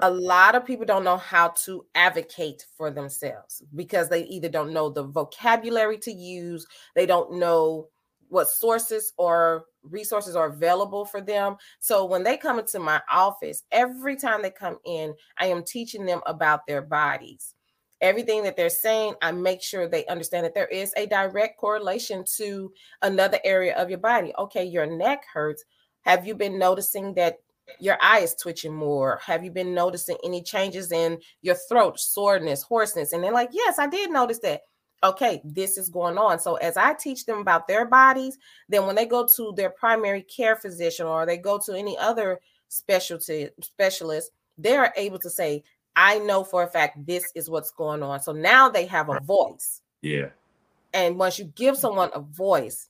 A 0.01 0.11
lot 0.11 0.55
of 0.55 0.65
people 0.65 0.85
don't 0.85 1.05
know 1.05 1.17
how 1.17 1.49
to 1.63 1.85
advocate 1.95 2.65
for 2.75 2.91
themselves 2.91 3.63
because 3.75 4.09
they 4.09 4.25
either 4.25 4.49
don't 4.49 4.73
know 4.73 4.89
the 4.89 5.03
vocabulary 5.03 5.97
to 5.99 6.11
use, 6.11 6.67
they 6.95 7.05
don't 7.05 7.39
know 7.39 7.87
what 8.35 8.49
sources 8.49 9.13
or 9.17 9.65
resources 9.81 10.35
are 10.35 10.47
available 10.47 11.05
for 11.05 11.21
them. 11.21 11.55
So 11.79 12.03
when 12.03 12.21
they 12.21 12.35
come 12.35 12.59
into 12.59 12.79
my 12.79 13.01
office, 13.09 13.63
every 13.71 14.17
time 14.17 14.41
they 14.41 14.51
come 14.51 14.77
in, 14.85 15.13
I 15.37 15.45
am 15.45 15.63
teaching 15.63 16.05
them 16.05 16.19
about 16.25 16.67
their 16.67 16.81
bodies. 16.81 17.55
Everything 18.01 18.43
that 18.43 18.57
they're 18.57 18.69
saying, 18.69 19.13
I 19.21 19.31
make 19.31 19.61
sure 19.61 19.87
they 19.87 20.05
understand 20.07 20.45
that 20.45 20.53
there 20.53 20.67
is 20.67 20.93
a 20.97 21.05
direct 21.05 21.57
correlation 21.57 22.25
to 22.35 22.73
another 23.01 23.39
area 23.45 23.73
of 23.77 23.89
your 23.89 23.99
body. 23.99 24.33
Okay, 24.37 24.65
your 24.65 24.85
neck 24.85 25.23
hurts. 25.33 25.63
Have 26.01 26.27
you 26.27 26.35
been 26.35 26.59
noticing 26.59 27.13
that 27.13 27.37
your 27.79 27.97
eye 28.01 28.19
is 28.19 28.35
twitching 28.35 28.75
more? 28.75 29.17
Have 29.23 29.45
you 29.45 29.49
been 29.49 29.73
noticing 29.73 30.17
any 30.25 30.43
changes 30.43 30.91
in 30.91 31.19
your 31.41 31.55
throat, 31.69 32.01
soreness, 32.01 32.63
hoarseness? 32.63 33.13
And 33.13 33.23
they're 33.23 33.31
like, 33.31 33.51
Yes, 33.53 33.79
I 33.79 33.87
did 33.87 34.11
notice 34.11 34.39
that. 34.39 34.63
Okay, 35.03 35.41
this 35.43 35.77
is 35.77 35.89
going 35.89 36.17
on. 36.17 36.39
So, 36.39 36.55
as 36.55 36.77
I 36.77 36.93
teach 36.93 37.25
them 37.25 37.39
about 37.39 37.67
their 37.67 37.85
bodies, 37.85 38.37
then 38.69 38.85
when 38.85 38.95
they 38.95 39.05
go 39.05 39.27
to 39.35 39.53
their 39.55 39.69
primary 39.69 40.23
care 40.23 40.55
physician 40.55 41.05
or 41.05 41.25
they 41.25 41.37
go 41.37 41.59
to 41.59 41.73
any 41.73 41.97
other 41.97 42.39
specialty 42.69 43.49
specialist, 43.61 44.31
they're 44.57 44.93
able 44.95 45.19
to 45.19 45.29
say, 45.29 45.63
I 45.95 46.19
know 46.19 46.43
for 46.43 46.63
a 46.63 46.67
fact 46.67 47.05
this 47.05 47.31
is 47.35 47.49
what's 47.49 47.71
going 47.71 48.03
on. 48.03 48.21
So 48.21 48.31
now 48.31 48.69
they 48.69 48.85
have 48.87 49.09
a 49.09 49.19
voice. 49.19 49.81
Yeah. 50.01 50.29
And 50.93 51.19
once 51.19 51.37
you 51.37 51.45
give 51.55 51.77
someone 51.77 52.09
a 52.13 52.21
voice, 52.21 52.89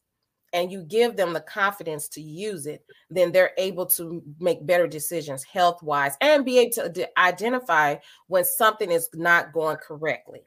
and 0.56 0.72
you 0.72 0.84
give 0.84 1.18
them 1.18 1.34
the 1.34 1.42
confidence 1.42 2.08
to 2.08 2.22
use 2.22 2.66
it, 2.66 2.86
then 3.10 3.34
they're 3.34 3.52
able 3.58 3.86
to 3.86 4.24
make 4.40 4.66
better 4.66 4.88
decisions 4.88 5.44
health 5.44 5.84
wise 5.84 6.16
and 6.22 6.46
be 6.46 6.60
able 6.60 6.72
to 6.72 7.20
identify 7.20 7.96
when 8.28 8.46
something 8.46 8.90
is 8.90 9.10
not 9.14 9.52
going 9.52 9.76
correctly. 9.76 10.42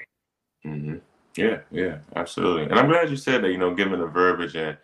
Mm-hmm. 0.65 0.97
Yeah, 1.39 1.61
yeah, 1.71 1.99
absolutely. 2.17 2.65
And 2.65 2.75
I'm 2.79 2.89
glad 2.89 3.11
you 3.11 3.17
said 3.17 3.43
that, 3.45 3.51
you 3.53 3.59
know, 3.59 3.75
given 3.75 4.01
the 4.01 4.07
verbiage 4.07 4.57
and 4.57 4.77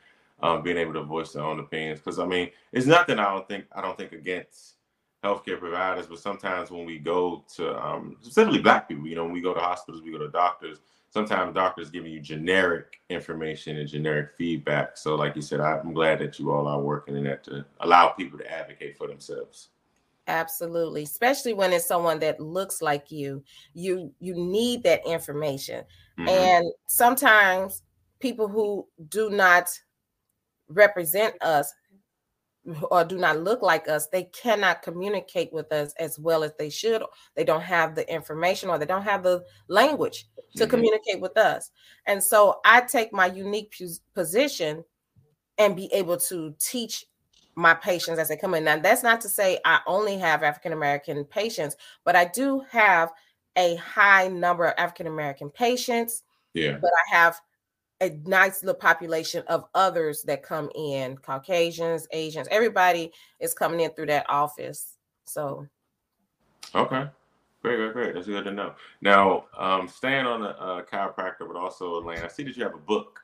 um, 0.42 0.62
being 0.62 0.76
able 0.76 0.92
to 0.94 1.02
voice 1.02 1.32
their 1.32 1.42
own 1.42 1.58
opinions. 1.60 2.00
Because 2.00 2.18
I 2.18 2.26
mean, 2.26 2.50
it's 2.72 2.86
nothing 2.86 3.18
I 3.18 3.32
don't 3.34 3.48
think 3.48 3.66
I 3.72 3.82
don't 3.82 3.98
think 3.98 4.12
against 4.12 4.74
healthcare 5.24 5.58
providers, 5.58 6.06
but 6.06 6.18
sometimes 6.20 6.70
when 6.70 6.84
we 6.84 6.98
go 6.98 7.44
to 7.56 7.76
um, 7.84 8.16
specifically 8.20 8.60
black 8.60 8.88
people, 8.88 9.06
you 9.06 9.16
know, 9.16 9.24
when 9.24 9.32
we 9.32 9.40
go 9.40 9.54
to 9.54 9.60
hospitals, 9.60 10.02
we 10.02 10.12
go 10.12 10.18
to 10.18 10.28
doctors, 10.28 10.78
sometimes 11.08 11.54
doctors 11.54 11.90
giving 11.90 12.12
you 12.12 12.20
generic 12.20 13.00
information 13.08 13.78
and 13.78 13.88
generic 13.88 14.32
feedback. 14.36 14.96
So, 14.96 15.16
like 15.16 15.34
you 15.34 15.42
said, 15.42 15.60
I'm 15.60 15.94
glad 15.94 16.20
that 16.20 16.38
you 16.38 16.52
all 16.52 16.68
are 16.68 16.80
working 16.80 17.16
in 17.16 17.24
that 17.24 17.42
to 17.44 17.64
allow 17.80 18.10
people 18.10 18.38
to 18.38 18.52
advocate 18.52 18.96
for 18.96 19.08
themselves. 19.08 19.70
Absolutely, 20.26 21.02
especially 21.02 21.52
when 21.52 21.72
it's 21.72 21.86
someone 21.86 22.18
that 22.20 22.40
looks 22.40 22.80
like 22.80 23.10
you. 23.10 23.42
You 23.74 24.12
you 24.20 24.34
need 24.34 24.82
that 24.84 25.06
information, 25.06 25.84
mm-hmm. 26.18 26.28
and 26.28 26.72
sometimes 26.86 27.82
people 28.20 28.48
who 28.48 28.86
do 29.08 29.28
not 29.28 29.68
represent 30.68 31.34
us 31.42 31.72
or 32.90 33.04
do 33.04 33.18
not 33.18 33.40
look 33.40 33.60
like 33.62 33.88
us, 33.88 34.06
they 34.06 34.24
cannot 34.24 34.82
communicate 34.82 35.52
with 35.52 35.70
us 35.72 35.92
as 35.98 36.18
well 36.18 36.42
as 36.42 36.52
they 36.58 36.70
should. 36.70 37.02
They 37.36 37.44
don't 37.44 37.62
have 37.62 37.94
the 37.94 38.10
information 38.10 38.70
or 38.70 38.78
they 38.78 38.86
don't 38.86 39.02
have 39.02 39.22
the 39.22 39.44
language 39.68 40.26
to 40.56 40.62
mm-hmm. 40.62 40.70
communicate 40.70 41.20
with 41.20 41.36
us. 41.36 41.70
And 42.06 42.22
so 42.22 42.60
I 42.64 42.80
take 42.80 43.12
my 43.12 43.26
unique 43.26 43.74
position 44.14 44.84
and 45.58 45.76
be 45.76 45.92
able 45.92 46.16
to 46.16 46.54
teach 46.58 47.04
my 47.56 47.74
patients 47.74 48.18
as 48.18 48.28
they 48.28 48.36
come 48.36 48.54
in. 48.54 48.64
Now, 48.64 48.78
that's 48.78 49.02
not 49.02 49.20
to 49.22 49.28
say 49.28 49.58
I 49.64 49.80
only 49.86 50.18
have 50.18 50.42
African 50.42 50.72
American 50.72 51.24
patients, 51.24 51.76
but 52.04 52.16
I 52.16 52.26
do 52.26 52.62
have 52.70 53.12
a 53.56 53.76
high 53.76 54.28
number 54.28 54.64
of 54.64 54.74
African 54.78 55.06
American 55.06 55.50
patients. 55.50 56.22
Yeah. 56.54 56.78
But 56.80 56.90
I 56.90 57.16
have 57.16 57.40
a 58.00 58.10
nice 58.26 58.62
little 58.62 58.78
population 58.78 59.44
of 59.48 59.64
others 59.74 60.22
that 60.22 60.42
come 60.42 60.70
in 60.74 61.16
Caucasians, 61.18 62.06
Asians, 62.12 62.48
everybody 62.50 63.12
is 63.40 63.54
coming 63.54 63.80
in 63.80 63.90
through 63.90 64.06
that 64.06 64.26
office. 64.28 64.98
So, 65.24 65.66
okay, 66.74 67.06
great, 67.62 67.76
great, 67.76 67.92
great. 67.92 68.14
That's 68.14 68.26
good 68.26 68.44
to 68.44 68.52
know. 68.52 68.74
Now, 69.00 69.44
um, 69.56 69.88
staying 69.88 70.26
on 70.26 70.42
the 70.42 70.50
uh, 70.60 70.82
chiropractor, 70.82 71.46
but 71.46 71.56
also 71.56 71.98
Elaine, 72.00 72.18
I 72.18 72.28
see 72.28 72.42
that 72.42 72.56
you 72.56 72.64
have 72.64 72.74
a 72.74 72.78
book. 72.78 73.20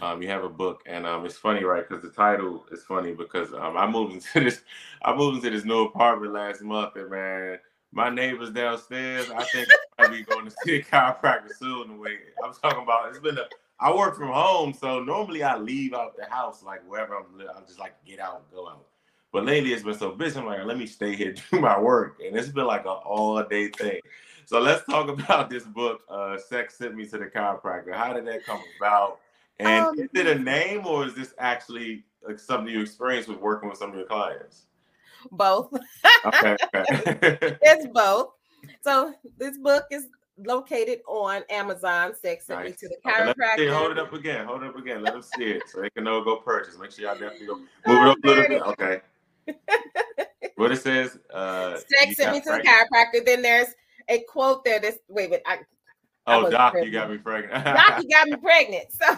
Um, 0.00 0.20
you 0.20 0.28
have 0.28 0.42
a 0.42 0.48
book, 0.48 0.82
and 0.86 1.06
um, 1.06 1.24
it's 1.24 1.36
funny, 1.36 1.62
right? 1.62 1.88
Because 1.88 2.02
the 2.02 2.10
title 2.10 2.66
is 2.72 2.82
funny 2.82 3.12
because 3.12 3.52
um, 3.52 3.76
I 3.76 3.86
moved 3.86 4.14
into 4.14 4.40
this, 4.44 4.62
I 5.02 5.14
moved 5.14 5.36
into 5.36 5.50
this 5.50 5.64
new 5.64 5.84
apartment 5.84 6.32
last 6.32 6.62
month, 6.62 6.96
and 6.96 7.10
man, 7.10 7.58
my 7.92 8.10
neighbors 8.10 8.50
downstairs. 8.50 9.30
I 9.30 9.44
think 9.44 9.68
I'll 9.98 10.10
be 10.10 10.22
going 10.22 10.46
to 10.46 10.54
see 10.64 10.76
a 10.76 10.82
chiropractor 10.82 11.50
soon. 11.56 11.88
The 11.88 11.94
way 11.94 12.16
I'm 12.44 12.52
talking 12.52 12.82
about, 12.82 13.10
it's 13.10 13.20
been 13.20 13.38
a. 13.38 13.44
I 13.80 13.94
work 13.94 14.16
from 14.16 14.32
home, 14.32 14.72
so 14.72 15.02
normally 15.02 15.42
I 15.42 15.56
leave 15.56 15.94
out 15.94 16.16
the 16.16 16.26
house 16.26 16.62
like 16.62 16.88
wherever 16.88 17.14
I'm. 17.14 17.26
I'm 17.56 17.64
just 17.66 17.78
like 17.78 17.94
get 18.04 18.18
out 18.18 18.36
and 18.36 18.44
go 18.52 18.68
out. 18.68 18.86
But 19.32 19.44
lately 19.44 19.72
it's 19.72 19.82
been 19.82 19.98
so 19.98 20.12
busy. 20.12 20.38
I'm 20.38 20.46
like, 20.46 20.64
let 20.64 20.78
me 20.78 20.86
stay 20.86 21.14
here 21.14 21.34
do 21.50 21.60
my 21.60 21.78
work, 21.78 22.20
and 22.24 22.36
it's 22.36 22.48
been 22.48 22.66
like 22.66 22.82
an 22.82 22.88
all 22.88 23.42
day 23.44 23.68
thing. 23.68 24.00
So 24.46 24.60
let's 24.60 24.84
talk 24.86 25.08
about 25.20 25.50
this 25.50 25.64
book. 25.64 26.02
Uh, 26.08 26.36
Sex 26.36 26.78
sent 26.78 26.96
me 26.96 27.06
to 27.06 27.18
the 27.18 27.26
chiropractor. 27.26 27.94
How 27.94 28.12
did 28.12 28.26
that 28.26 28.44
come 28.44 28.60
about? 28.78 29.20
And 29.60 29.86
um, 29.86 29.98
is 29.98 30.08
it 30.14 30.26
a 30.26 30.38
name 30.38 30.86
or 30.86 31.06
is 31.06 31.14
this 31.14 31.34
actually 31.38 32.04
like 32.26 32.38
something 32.38 32.72
you 32.72 32.80
experienced 32.80 33.28
with 33.28 33.38
working 33.38 33.68
with 33.68 33.78
some 33.78 33.90
of 33.90 33.96
your 33.96 34.06
clients? 34.06 34.64
both. 35.30 35.72
Okay, 36.26 36.56
it's 36.72 37.86
both. 37.88 38.30
So 38.80 39.12
this 39.36 39.58
book 39.58 39.84
is 39.90 40.06
located 40.38 41.00
on 41.06 41.42
Amazon. 41.50 42.14
Sex 42.14 42.48
nice. 42.48 42.64
me 42.64 42.72
to 42.72 42.88
the 42.88 42.96
chiropractor. 43.04 43.52
Okay, 43.54 43.68
hold 43.68 43.90
it 43.90 43.98
up 43.98 44.14
again. 44.14 44.46
Hold 44.46 44.62
it 44.62 44.68
up 44.68 44.76
again. 44.76 45.02
Let 45.02 45.12
them 45.12 45.22
see 45.22 45.44
it 45.44 45.64
so 45.66 45.82
they 45.82 45.90
can 45.90 46.04
know 46.04 46.24
go 46.24 46.36
purchase. 46.36 46.78
Make 46.78 46.92
sure 46.92 47.04
y'all 47.04 47.18
definitely 47.18 47.46
go 47.46 47.56
move 47.58 47.68
it 47.86 48.08
up 48.08 48.16
a 48.24 48.26
little 48.26 48.48
bit. 48.48 48.62
Okay. 48.62 49.00
what 50.56 50.72
it 50.72 50.80
says. 50.80 51.18
Uh, 51.30 51.76
Sex 51.76 52.16
sent 52.16 52.32
me 52.32 52.40
to 52.40 52.52
the 52.52 52.62
chiropractor. 52.66 53.26
Then 53.26 53.42
there's 53.42 53.68
a 54.08 54.24
quote 54.26 54.64
there. 54.64 54.80
This 54.80 54.98
wait, 55.08 55.30
wait. 55.30 55.42
I, 55.44 55.58
oh, 56.26 56.48
Doc, 56.48 56.72
pregnant. 56.72 56.86
you 56.86 56.98
got 56.98 57.10
me 57.10 57.18
pregnant. 57.18 57.64
Doc, 57.64 58.02
you 58.02 58.08
got 58.08 58.28
me 58.28 58.36
pregnant. 58.42 58.86
So 58.92 59.14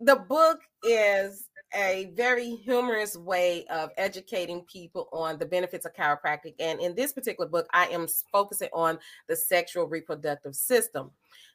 the 0.00 0.16
book 0.28 0.60
is 0.82 1.48
a 1.74 2.12
very 2.14 2.50
humorous 2.50 3.16
way 3.16 3.64
of 3.66 3.90
educating 3.96 4.62
people 4.62 5.08
on 5.12 5.38
the 5.38 5.46
benefits 5.46 5.86
of 5.86 5.94
chiropractic. 5.94 6.54
And 6.60 6.80
in 6.80 6.94
this 6.94 7.12
particular 7.12 7.48
book, 7.48 7.66
I 7.72 7.86
am 7.86 8.06
focusing 8.30 8.68
on 8.72 8.98
the 9.28 9.36
sexual 9.36 9.86
reproductive 9.86 10.54
system. 10.54 11.10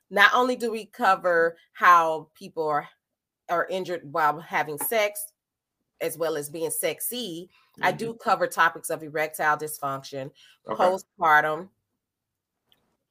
Not 0.09 0.31
only 0.33 0.55
do 0.55 0.71
we 0.71 0.85
cover 0.85 1.57
how 1.73 2.29
people 2.33 2.67
are, 2.67 2.87
are 3.49 3.67
injured 3.69 4.01
while 4.11 4.39
having 4.39 4.77
sex, 4.77 5.33
as 6.01 6.17
well 6.17 6.37
as 6.37 6.49
being 6.49 6.71
sexy, 6.71 7.49
mm-hmm. 7.49 7.83
I 7.83 7.91
do 7.91 8.09
mm-hmm. 8.09 8.29
cover 8.29 8.47
topics 8.47 8.89
of 8.89 9.03
erectile 9.03 9.57
dysfunction, 9.57 10.31
okay. 10.67 10.83
postpartum, 10.83 11.69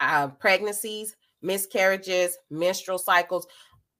uh, 0.01 0.29
pregnancies, 0.29 1.17
miscarriages, 1.43 2.37
menstrual 2.51 2.99
cycles. 2.99 3.47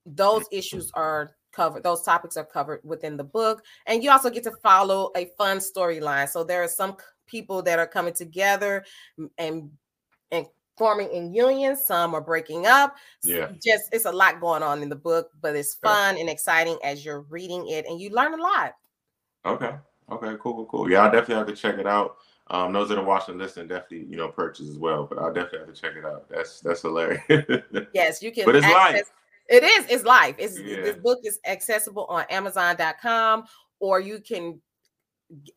Those 0.05 0.45
issues 0.51 0.91
are 0.93 1.37
covered 1.57 1.83
those 1.83 2.03
topics 2.03 2.37
are 2.37 2.45
covered 2.45 2.79
within 2.83 3.17
the 3.17 3.23
book. 3.23 3.63
And 3.87 4.03
you 4.03 4.11
also 4.11 4.29
get 4.29 4.43
to 4.43 4.51
follow 4.63 5.11
a 5.15 5.25
fun 5.37 5.57
storyline. 5.57 6.29
So 6.29 6.43
there 6.43 6.63
are 6.63 6.67
some 6.67 6.95
people 7.25 7.61
that 7.63 7.79
are 7.79 7.87
coming 7.87 8.13
together 8.13 8.85
and 9.37 9.71
and 10.31 10.45
forming 10.77 11.11
in 11.11 11.33
unions 11.33 11.85
some 11.85 12.13
are 12.13 12.21
breaking 12.21 12.67
up. 12.67 12.95
Yeah. 13.23 13.51
just 13.63 13.85
it's 13.91 14.05
a 14.05 14.11
lot 14.11 14.39
going 14.39 14.63
on 14.63 14.83
in 14.83 14.89
the 14.89 14.95
book 14.95 15.31
but 15.41 15.55
it's 15.55 15.73
fun 15.75 16.17
and 16.17 16.29
exciting 16.29 16.77
as 16.83 17.03
you're 17.03 17.21
reading 17.21 17.67
it 17.67 17.85
and 17.87 17.99
you 17.99 18.11
learn 18.11 18.33
a 18.33 18.41
lot. 18.41 18.73
Okay. 19.45 19.75
Okay 20.09 20.35
cool 20.39 20.53
cool 20.53 20.65
cool. 20.65 20.91
Yeah 20.91 21.03
i 21.03 21.09
definitely 21.09 21.35
have 21.35 21.47
to 21.47 21.55
check 21.55 21.79
it 21.79 21.87
out 21.87 22.17
um, 22.49 22.73
those 22.73 22.89
that 22.89 22.97
are 22.97 23.03
watching, 23.03 23.37
listen, 23.37 23.67
definitely, 23.67 24.07
you 24.09 24.17
know, 24.17 24.29
purchase 24.29 24.69
as 24.69 24.77
well. 24.77 25.05
But 25.05 25.19
I'll 25.19 25.33
definitely 25.33 25.59
have 25.59 25.73
to 25.73 25.81
check 25.81 25.95
it 25.97 26.05
out. 26.05 26.29
That's 26.29 26.61
that's 26.61 26.81
hilarious. 26.81 27.21
yes, 27.93 28.21
you 28.21 28.31
can. 28.31 28.45
But 28.45 28.55
it's 28.55 28.65
access, 28.65 28.93
life. 28.93 29.11
It 29.49 29.63
is. 29.63 29.85
It's 29.89 30.03
life. 30.03 30.35
It's 30.37 30.59
yeah. 30.59 30.81
this 30.81 30.97
book 30.97 31.19
is 31.23 31.39
accessible 31.45 32.05
on 32.05 32.25
Amazon.com, 32.29 33.45
or 33.79 33.99
you 33.99 34.19
can 34.19 34.61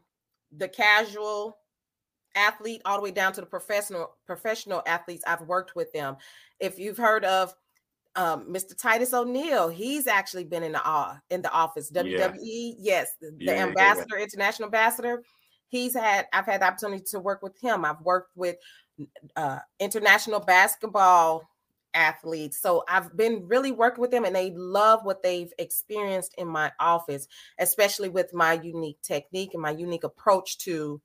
the 0.57 0.67
casual 0.67 1.57
athlete 2.35 2.81
all 2.85 2.95
the 2.95 3.03
way 3.03 3.11
down 3.11 3.33
to 3.33 3.41
the 3.41 3.47
professional 3.47 4.15
professional 4.25 4.81
athletes 4.87 5.23
i've 5.27 5.41
worked 5.41 5.75
with 5.75 5.91
them 5.91 6.15
if 6.59 6.79
you've 6.79 6.97
heard 6.97 7.25
of 7.25 7.53
um, 8.15 8.51
Mr. 8.51 8.77
Titus 8.77 9.13
O'Neil, 9.13 9.69
he's 9.69 10.07
actually 10.07 10.43
been 10.43 10.63
in 10.63 10.71
the 10.73 10.85
uh, 10.85 11.15
in 11.29 11.41
the 11.41 11.51
office. 11.51 11.91
WWE, 11.91 12.35
yeah. 12.41 12.73
yes, 12.79 13.11
the, 13.21 13.31
the 13.37 13.45
yeah, 13.45 13.65
ambassador, 13.65 14.17
yeah. 14.17 14.23
international 14.23 14.65
ambassador. 14.65 15.23
He's 15.67 15.93
had 15.93 16.27
I've 16.33 16.45
had 16.45 16.61
the 16.61 16.65
opportunity 16.65 17.03
to 17.11 17.19
work 17.19 17.41
with 17.41 17.57
him. 17.61 17.85
I've 17.85 18.01
worked 18.01 18.35
with 18.35 18.57
uh, 19.35 19.59
international 19.79 20.39
basketball 20.39 21.47
athletes. 21.93 22.59
So 22.59 22.83
I've 22.87 23.15
been 23.15 23.47
really 23.47 23.71
working 23.71 24.01
with 24.01 24.11
them 24.11 24.25
and 24.25 24.35
they 24.35 24.51
love 24.51 25.03
what 25.03 25.23
they've 25.23 25.51
experienced 25.57 26.35
in 26.37 26.47
my 26.47 26.71
office, 26.79 27.27
especially 27.59 28.09
with 28.09 28.33
my 28.33 28.53
unique 28.53 29.01
technique 29.01 29.53
and 29.53 29.61
my 29.61 29.71
unique 29.71 30.03
approach 30.03 30.57
to 30.59 31.01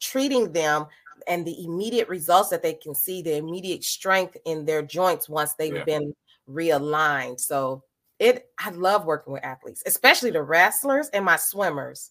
treating 0.00 0.52
them 0.52 0.86
and 1.28 1.46
the 1.46 1.64
immediate 1.64 2.08
results 2.08 2.50
that 2.50 2.62
they 2.62 2.74
can 2.74 2.94
see, 2.94 3.22
the 3.22 3.36
immediate 3.36 3.84
strength 3.84 4.36
in 4.44 4.64
their 4.64 4.82
joints 4.82 5.28
once 5.28 5.54
they've 5.54 5.76
yeah. 5.76 5.84
been 5.84 6.14
realigned. 6.48 7.38
So 7.40 7.84
it 8.18 8.48
I 8.58 8.70
love 8.70 9.04
working 9.04 9.32
with 9.32 9.44
athletes, 9.44 9.82
especially 9.86 10.30
the 10.30 10.42
wrestlers 10.42 11.08
and 11.12 11.24
my 11.24 11.36
swimmers. 11.36 12.10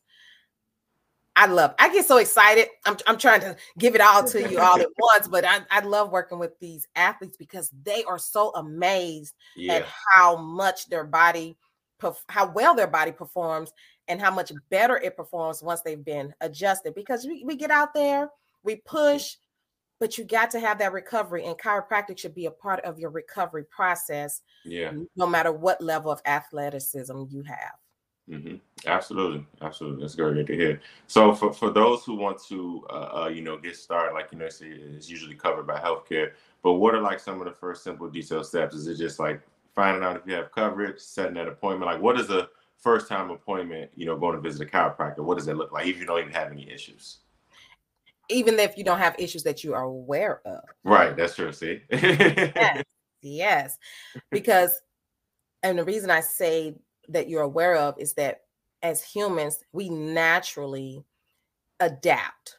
I 1.36 1.46
love. 1.46 1.74
I 1.80 1.91
get 1.94 2.06
so 2.06 2.17
excited. 2.17 2.67
I'm, 2.86 2.98
I'm 3.08 3.17
trying 3.17 3.41
to 3.41 3.56
give 3.80 3.96
it 3.96 4.02
all 4.02 4.24
to 4.26 4.50
you 4.50 4.60
all 4.60 4.80
at 4.80 4.88
once, 5.00 5.28
but 5.28 5.46
I, 5.46 5.60
I 5.72 5.80
love 5.80 6.12
working 6.12 6.39
with 6.39 6.60
these 6.60 6.88
athletes 6.96 7.38
because 7.38 7.72
they 7.84 8.04
are 8.04 8.20
so 8.20 8.52
amazed 8.56 9.36
yeah. 9.56 9.76
at 9.76 9.86
how 10.13 10.36
much 10.36 10.89
their 10.89 11.06
body, 11.06 11.58
how 12.28 12.52
well 12.52 12.76
their 12.76 12.88
body 12.88 13.12
performs, 13.12 13.72
and 14.08 14.20
how 14.20 14.32
much 14.32 14.52
better 14.70 14.98
it 14.98 15.15
performs 15.15 15.63
once 15.63 15.82
they've 15.82 16.04
been 16.04 16.34
adjusted. 16.41 16.96
Because 16.96 17.26
we, 17.26 17.44
we 17.46 17.56
get 17.56 17.72
out 17.72 17.94
there, 17.94 18.30
we 18.63 18.76
push, 18.76 19.38
but 20.02 20.17
you 20.17 20.26
got 20.26 20.52
to 20.52 20.60
have 20.60 20.80
that 20.80 20.91
recovery, 20.91 21.46
and 21.46 21.58
chiropractic 21.58 22.17
should 22.17 22.36
be 22.36 22.48
a 22.48 22.52
part 22.52 22.82
of 22.82 23.00
your 23.00 23.10
recovery 23.10 23.63
process. 23.63 24.41
Yeah. 24.65 24.91
No 25.15 25.28
matter 25.28 25.54
what 25.54 25.82
level 25.82 26.12
of 26.12 26.22
athleticism 26.26 27.24
you 27.30 27.44
have. 27.44 27.81
Mm-hmm. 28.30 28.56
Absolutely, 28.88 29.46
absolutely. 29.62 30.02
That's 30.02 30.16
great 30.16 30.48
to 30.48 30.56
hear. 30.56 30.82
So, 31.08 31.34
for, 31.34 31.52
for 31.54 31.70
those 31.70 32.04
who 32.04 32.16
want 32.16 32.42
to, 32.46 32.86
uh, 32.90 33.24
uh, 33.24 33.28
you 33.28 33.42
know, 33.42 33.58
get 33.58 33.76
started, 33.76 34.14
like 34.14 34.32
you 34.32 34.38
know, 34.38 34.46
it's 34.46 35.10
usually 35.10 35.36
covered 35.36 35.68
by 35.68 35.80
healthcare. 35.80 36.32
But 36.64 36.74
what 36.74 36.96
are 36.96 37.02
like 37.02 37.20
some 37.20 37.42
of 37.42 37.46
the 37.46 37.54
first 37.54 37.84
simple 37.84 38.10
detailed 38.10 38.46
steps? 38.46 38.76
Is 38.76 38.88
it 38.88 38.98
just 38.98 39.20
like 39.20 39.42
finding 39.76 40.04
out 40.04 40.16
if 40.16 40.22
you 40.26 40.34
have 40.36 40.52
coverage, 40.52 41.00
setting 41.00 41.34
that 41.36 41.48
appointment? 41.48 41.92
Like, 41.92 42.02
what 42.02 42.20
is 42.20 42.30
a 42.30 42.48
first 42.78 43.08
time 43.08 43.32
appointment? 43.32 43.92
You 43.96 44.06
know, 44.06 44.16
going 44.16 44.36
to 44.36 44.42
visit 44.42 44.68
a 44.68 44.72
chiropractor. 44.72 45.20
What 45.20 45.38
does 45.38 45.48
it 45.48 45.58
look 45.58 45.72
like 45.72 45.88
if 45.88 45.98
you 45.98 46.06
don't 46.06 46.20
even 46.20 46.34
have 46.34 46.52
any 46.52 46.70
issues? 46.72 47.18
Even 48.30 48.60
if 48.60 48.78
you 48.78 48.84
don't 48.84 49.00
have 49.00 49.16
issues 49.20 49.44
that 49.44 49.64
you 49.64 49.74
are 49.74 49.84
aware 49.84 50.42
of. 50.46 50.62
Right. 50.84 51.18
That's 51.18 51.36
true. 51.36 51.52
See. 51.52 51.82
yes. 51.92 52.84
Yes. 53.22 53.78
Because, 54.32 54.82
and 55.64 55.78
the 55.78 55.84
reason 55.84 56.10
I 56.10 56.22
say 56.22 56.76
that 57.12 57.30
you're 57.30 57.41
aware 57.41 57.76
of 57.76 57.97
is 57.97 58.13
that 58.13 58.41
as 58.82 59.04
humans, 59.04 59.60
we 59.71 59.89
naturally 59.89 61.04
adapt 61.80 62.58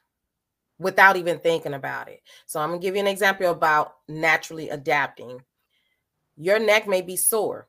without 0.78 1.16
even 1.16 1.38
thinking 1.38 1.74
about 1.74 2.08
it. 2.08 2.22
So 2.46 2.60
I'm 2.60 2.70
gonna 2.70 2.80
give 2.80 2.94
you 2.94 3.00
an 3.00 3.06
example 3.06 3.50
about 3.50 3.96
naturally 4.08 4.68
adapting. 4.70 5.40
Your 6.36 6.58
neck 6.58 6.88
may 6.88 7.02
be 7.02 7.16
sore. 7.16 7.68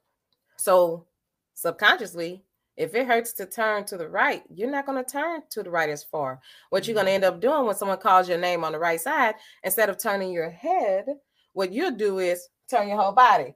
So 0.58 1.06
subconsciously, 1.54 2.44
if 2.76 2.96
it 2.96 3.06
hurts 3.06 3.34
to 3.34 3.46
turn 3.46 3.86
to 3.86 3.98
the 3.98 4.08
right, 4.08 4.44
you're 4.50 4.72
not 4.72 4.86
going 4.86 5.04
to 5.04 5.10
turn 5.10 5.42
to 5.52 5.62
the 5.62 5.70
right 5.70 5.90
as 5.90 6.04
far. 6.04 6.40
What 6.70 6.88
you're 6.88 6.96
going 6.96 7.06
to 7.06 7.12
mm-hmm. 7.12 7.24
end 7.24 7.36
up 7.36 7.40
doing 7.40 7.66
when 7.66 7.76
someone 7.76 8.00
calls 8.00 8.28
your 8.28 8.40
name 8.40 8.64
on 8.64 8.72
the 8.72 8.80
right 8.80 9.00
side, 9.00 9.36
instead 9.64 9.90
of 9.90 9.98
turning 9.98 10.32
your 10.32 10.50
head, 10.50 11.06
what 11.54 11.72
you'll 11.72 11.92
do 11.92 12.20
is 12.20 12.48
turn 12.70 12.88
your 12.88 12.98
whole 12.98 13.12
body. 13.12 13.54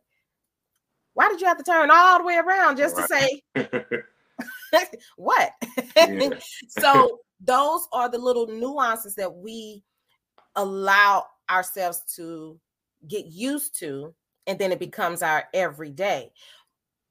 Why 1.17 1.29
did 1.29 1.41
you 1.41 1.47
have 1.47 1.57
to 1.57 1.63
turn 1.63 1.89
all 1.91 2.19
the 2.19 2.23
way 2.23 2.35
around 2.37 2.77
just 2.77 2.95
right. 2.95 3.41
to 3.55 3.87
say 4.69 4.91
what? 5.17 5.51
so 6.67 7.21
those 7.41 7.87
are 7.91 8.07
the 8.07 8.19
little 8.19 8.45
nuances 8.45 9.15
that 9.15 9.33
we 9.33 9.81
allow 10.55 11.25
ourselves 11.49 12.03
to 12.17 12.59
get 13.07 13.25
used 13.25 13.79
to, 13.79 14.13
and 14.45 14.59
then 14.59 14.71
it 14.71 14.77
becomes 14.77 15.23
our 15.23 15.45
everyday. 15.55 16.31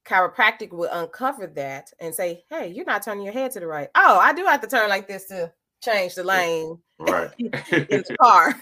Chiropractic 0.07 0.71
will 0.73 0.89
uncover 0.93 1.49
that 1.57 1.93
and 1.99 2.15
say, 2.15 2.45
Hey, 2.49 2.69
you're 2.69 2.85
not 2.85 3.03
turning 3.03 3.25
your 3.25 3.35
head 3.35 3.51
to 3.53 3.61
the 3.61 3.67
right. 3.67 3.89
Oh, 3.97 4.21
I 4.21 4.33
do 4.33 4.45
have 4.45 4.61
to 4.61 4.69
turn 4.69 4.89
like 4.89 5.09
this 5.09 5.27
to 5.27 5.53
change 5.83 6.15
the 6.15 6.23
lane 6.23 6.79
right 7.01 7.33
in 7.39 7.51
the 7.51 8.17
car. 8.23 8.55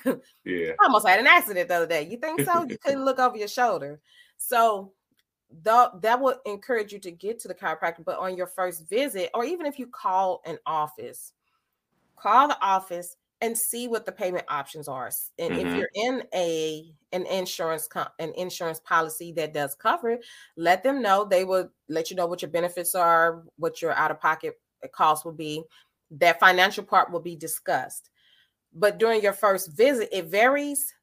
yeah. 0.46 0.70
I 0.80 0.84
almost 0.86 1.06
had 1.06 1.20
an 1.20 1.26
accident 1.26 1.68
the 1.68 1.74
other 1.74 1.86
day. 1.86 2.08
You 2.10 2.16
think 2.16 2.40
so? 2.40 2.64
You 2.66 2.78
couldn't 2.78 3.04
look 3.04 3.18
over 3.18 3.36
your 3.36 3.46
shoulder. 3.46 4.00
So 4.38 4.94
the, 5.62 5.90
that 6.00 6.20
would 6.20 6.36
encourage 6.46 6.92
you 6.92 6.98
to 7.00 7.10
get 7.10 7.38
to 7.40 7.48
the 7.48 7.54
chiropractor, 7.54 8.04
but 8.04 8.18
on 8.18 8.36
your 8.36 8.46
first 8.46 8.88
visit, 8.88 9.30
or 9.34 9.44
even 9.44 9.66
if 9.66 9.78
you 9.78 9.86
call 9.86 10.42
an 10.46 10.58
office, 10.66 11.32
call 12.16 12.48
the 12.48 12.60
office 12.62 13.16
and 13.40 13.56
see 13.56 13.88
what 13.88 14.06
the 14.06 14.12
payment 14.12 14.44
options 14.48 14.88
are. 14.88 15.10
And 15.38 15.52
mm-hmm. 15.52 15.66
if 15.66 15.76
you're 15.76 15.90
in 15.94 16.22
a 16.34 16.94
an 17.12 17.26
insurance 17.26 17.88
an 18.18 18.32
insurance 18.36 18.80
policy 18.80 19.32
that 19.32 19.52
does 19.52 19.74
cover 19.74 20.10
it, 20.10 20.24
let 20.56 20.82
them 20.82 21.02
know. 21.02 21.24
They 21.24 21.44
will 21.44 21.68
let 21.88 22.10
you 22.10 22.16
know 22.16 22.26
what 22.26 22.42
your 22.42 22.50
benefits 22.50 22.94
are, 22.94 23.44
what 23.56 23.82
your 23.82 23.92
out 23.92 24.10
of 24.10 24.20
pocket 24.20 24.58
costs 24.92 25.24
will 25.24 25.32
be. 25.32 25.62
That 26.10 26.40
financial 26.40 26.84
part 26.84 27.10
will 27.10 27.20
be 27.20 27.36
discussed. 27.36 28.10
But 28.72 28.98
during 28.98 29.22
your 29.22 29.32
first 29.32 29.72
visit, 29.76 30.08
it 30.10 30.26
varies 30.26 30.94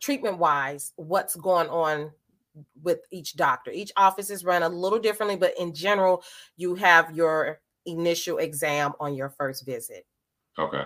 treatment 0.00 0.38
wise 0.38 0.92
what's 0.96 1.34
going 1.34 1.68
on 1.68 2.12
with 2.82 3.00
each 3.10 3.36
doctor. 3.36 3.70
Each 3.70 3.92
office 3.96 4.30
is 4.30 4.44
run 4.44 4.62
a 4.62 4.68
little 4.68 4.98
differently, 4.98 5.36
but 5.36 5.54
in 5.58 5.74
general, 5.74 6.22
you 6.56 6.74
have 6.74 7.14
your 7.16 7.60
initial 7.86 8.38
exam 8.38 8.92
on 9.00 9.14
your 9.14 9.30
first 9.30 9.66
visit. 9.66 10.06
Okay. 10.58 10.84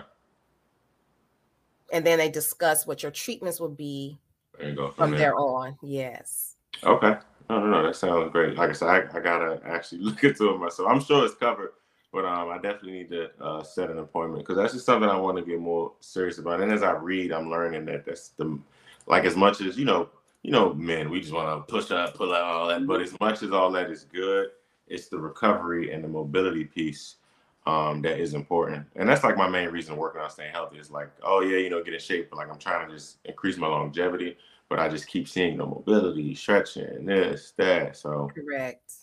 And 1.91 2.05
then 2.05 2.19
they 2.19 2.29
discuss 2.29 2.85
what 2.85 3.01
your 3.03 3.11
treatments 3.11 3.59
will 3.59 3.69
be 3.69 4.19
there 4.59 4.75
from, 4.75 4.93
from 4.93 5.11
there. 5.11 5.19
there 5.19 5.35
on. 5.35 5.77
Yes. 5.81 6.55
Okay. 6.83 7.15
No, 7.49 7.59
no, 7.59 7.67
no. 7.67 7.83
That 7.83 7.95
sounds 7.95 8.31
great. 8.31 8.55
Like 8.55 8.69
I 8.69 8.73
said, 8.73 8.89
I, 8.89 9.17
I 9.17 9.19
gotta 9.19 9.59
actually 9.65 10.01
look 10.01 10.23
into 10.23 10.53
it 10.53 10.57
myself. 10.59 10.89
I'm 10.89 11.01
sure 11.01 11.25
it's 11.25 11.35
covered, 11.35 11.73
but 12.11 12.25
um, 12.25 12.49
I 12.49 12.55
definitely 12.55 12.93
need 12.93 13.09
to 13.09 13.29
uh, 13.41 13.63
set 13.63 13.89
an 13.89 13.99
appointment 13.99 14.43
because 14.43 14.57
that's 14.57 14.73
just 14.73 14.85
something 14.85 15.09
I 15.09 15.17
want 15.17 15.37
to 15.37 15.43
get 15.43 15.59
more 15.59 15.93
serious 15.99 16.37
about. 16.37 16.61
And 16.61 16.71
as 16.71 16.83
I 16.83 16.91
read, 16.91 17.31
I'm 17.31 17.49
learning 17.49 17.85
that 17.85 18.05
that's 18.05 18.29
the 18.29 18.59
like 19.07 19.25
as 19.25 19.35
much 19.35 19.61
as 19.61 19.77
you 19.77 19.85
know, 19.85 20.09
you 20.43 20.51
know, 20.51 20.73
men, 20.73 21.09
we 21.09 21.19
just 21.19 21.33
want 21.33 21.67
to 21.67 21.71
push 21.71 21.91
up, 21.91 22.15
pull 22.15 22.33
out 22.33 22.43
all 22.43 22.67
that. 22.67 22.85
But 22.87 23.01
as 23.01 23.17
much 23.19 23.43
as 23.43 23.51
all 23.51 23.71
that 23.71 23.89
is 23.89 24.05
good, 24.05 24.47
it's 24.87 25.07
the 25.07 25.17
recovery 25.17 25.91
and 25.91 26.03
the 26.03 26.07
mobility 26.07 26.63
piece 26.63 27.15
um, 27.65 28.01
that 28.01 28.19
is 28.19 28.33
important. 28.33 28.85
And 28.95 29.07
that's 29.07 29.23
like 29.23 29.37
my 29.37 29.47
main 29.47 29.69
reason 29.69 29.95
working 29.95 30.21
on 30.21 30.29
staying 30.29 30.53
healthy. 30.53 30.77
Is 30.77 30.91
like, 30.91 31.09
oh 31.23 31.41
yeah, 31.41 31.57
you 31.57 31.69
know, 31.69 31.83
get 31.83 31.93
in 31.93 31.99
shape, 31.99 32.29
but 32.29 32.37
like 32.37 32.49
I'm 32.49 32.57
trying 32.57 32.87
to 32.87 32.93
just 32.93 33.17
increase 33.25 33.57
my 33.57 33.67
longevity. 33.67 34.37
But 34.69 34.79
I 34.79 34.87
just 34.87 35.07
keep 35.07 35.27
seeing 35.27 35.57
the 35.57 35.65
mobility, 35.65 36.35
stretching, 36.35 37.05
this, 37.05 37.53
that. 37.57 37.97
So 37.97 38.29
correct. 38.33 38.93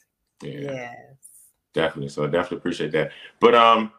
Yeah. 0.42 0.60
Yes. 0.60 1.16
Definitely. 1.74 2.08
So 2.08 2.24
I 2.24 2.26
definitely 2.26 2.58
appreciate 2.58 2.92
that. 2.92 3.10
But 3.40 3.54
um, 3.54 3.92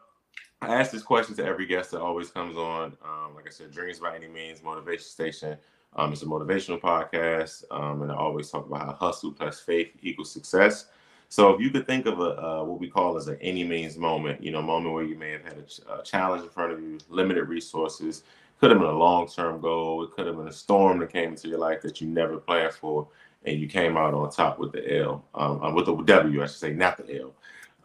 I 0.61 0.73
ask 0.73 0.91
this 0.91 1.03
question 1.03 1.35
to 1.35 1.45
every 1.45 1.65
guest 1.65 1.91
that 1.91 2.01
always 2.01 2.31
comes 2.31 2.57
on. 2.57 2.97
Um, 3.03 3.35
like 3.35 3.47
I 3.47 3.51
said, 3.51 3.71
Dreams 3.71 3.99
by 3.99 4.15
Any 4.15 4.27
Means, 4.27 4.63
Motivation 4.63 5.05
Station. 5.05 5.57
Um, 5.95 6.13
it's 6.13 6.21
a 6.21 6.25
motivational 6.25 6.79
podcast, 6.79 7.63
um, 7.71 8.03
and 8.03 8.11
I 8.11 8.15
always 8.15 8.49
talk 8.49 8.67
about 8.67 8.85
how 8.85 8.93
hustle 8.93 9.31
plus 9.31 9.59
faith 9.59 9.89
equals 10.01 10.31
success. 10.31 10.87
So 11.29 11.53
if 11.53 11.59
you 11.59 11.69
could 11.71 11.85
think 11.85 12.05
of 12.05 12.19
a 12.19 12.41
uh, 12.41 12.63
what 12.63 12.79
we 12.79 12.87
call 12.87 13.17
as 13.17 13.27
an 13.27 13.37
any 13.41 13.63
means 13.63 13.97
moment, 13.97 14.41
you 14.41 14.51
know, 14.51 14.61
moment 14.61 14.93
where 14.93 15.03
you 15.03 15.17
may 15.17 15.31
have 15.31 15.43
had 15.43 15.57
a, 15.57 15.63
ch- 15.63 15.81
a 15.89 16.01
challenge 16.03 16.43
in 16.43 16.49
front 16.49 16.71
of 16.71 16.81
you, 16.81 16.99
limited 17.09 17.49
resources, 17.49 18.23
could 18.59 18.71
have 18.71 18.79
been 18.79 18.87
a 18.87 18.97
long 18.97 19.27
term 19.27 19.59
goal, 19.59 20.03
it 20.03 20.11
could 20.11 20.25
have 20.25 20.37
been 20.37 20.47
a 20.47 20.53
storm 20.53 20.99
that 20.99 21.11
came 21.11 21.31
into 21.31 21.47
your 21.47 21.59
life 21.59 21.81
that 21.81 21.99
you 21.99 22.07
never 22.07 22.37
planned 22.37 22.73
for, 22.73 23.07
and 23.43 23.59
you 23.59 23.67
came 23.67 23.97
out 23.97 24.13
on 24.13 24.31
top 24.31 24.57
with 24.59 24.71
the 24.71 24.99
L, 24.99 25.23
um, 25.35 25.61
uh, 25.63 25.71
with 25.71 25.85
the 25.85 25.95
W, 25.95 26.41
I 26.43 26.45
should 26.45 26.55
say, 26.55 26.73
not 26.73 26.97
the 26.97 27.21
L. 27.21 27.33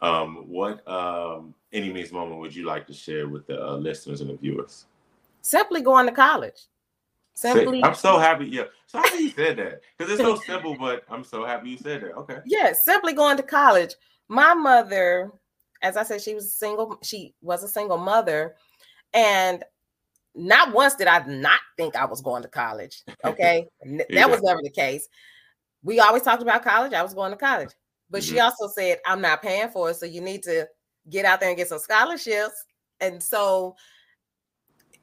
Um, 0.01 0.45
what 0.47 0.85
um, 0.87 1.53
any 1.71 1.91
means 1.91 2.11
moment 2.11 2.39
would 2.39 2.55
you 2.55 2.65
like 2.65 2.87
to 2.87 2.93
share 2.93 3.27
with 3.27 3.47
the 3.47 3.61
uh, 3.61 3.75
listeners 3.75 4.21
and 4.21 4.29
the 4.29 4.35
viewers? 4.35 4.85
Simply 5.41 5.81
going 5.81 6.05
to 6.05 6.11
college. 6.11 6.67
Simply, 7.35 7.83
I'm 7.83 7.95
so 7.95 8.19
happy. 8.19 8.45
Yeah, 8.45 8.65
so 8.85 8.99
happy 8.99 9.23
you 9.23 9.29
said 9.31 9.57
that 9.57 9.81
because 9.97 10.13
it's 10.13 10.21
so 10.21 10.35
simple, 10.45 10.75
but 10.79 11.03
I'm 11.09 11.23
so 11.23 11.43
happy 11.45 11.71
you 11.71 11.77
said 11.77 12.01
that. 12.01 12.13
Okay. 12.13 12.37
Yeah, 12.45 12.73
simply 12.73 13.13
going 13.13 13.37
to 13.37 13.43
college. 13.43 13.95
My 14.27 14.53
mother, 14.53 15.31
as 15.81 15.97
I 15.97 16.03
said, 16.03 16.21
she 16.21 16.35
was 16.35 16.53
single. 16.53 16.99
She 17.01 17.33
was 17.41 17.63
a 17.63 17.67
single 17.67 17.97
mother, 17.97 18.55
and 19.13 19.63
not 20.35 20.73
once 20.73 20.95
did 20.95 21.07
I 21.07 21.25
not 21.25 21.59
think 21.75 21.95
I 21.95 22.05
was 22.05 22.21
going 22.21 22.43
to 22.43 22.49
college. 22.49 23.03
Okay, 23.25 23.67
yeah. 23.85 24.03
that 24.11 24.29
was 24.29 24.41
never 24.43 24.61
the 24.61 24.69
case. 24.69 25.07
We 25.81 25.99
always 25.99 26.21
talked 26.21 26.43
about 26.43 26.63
college. 26.63 26.93
I 26.93 27.03
was 27.03 27.15
going 27.15 27.31
to 27.31 27.37
college, 27.37 27.71
but 28.11 28.21
mm-hmm. 28.21 28.35
she 28.35 28.39
also 28.39 28.67
said, 28.67 28.99
"I'm 29.07 29.21
not 29.21 29.41
paying 29.41 29.69
for 29.69 29.89
it, 29.89 29.95
so 29.95 30.05
you 30.05 30.21
need 30.21 30.43
to 30.43 30.67
get 31.09 31.25
out 31.25 31.39
there 31.39 31.49
and 31.49 31.57
get 31.57 31.67
some 31.67 31.79
scholarships." 31.79 32.63
And 33.01 33.21
so, 33.21 33.75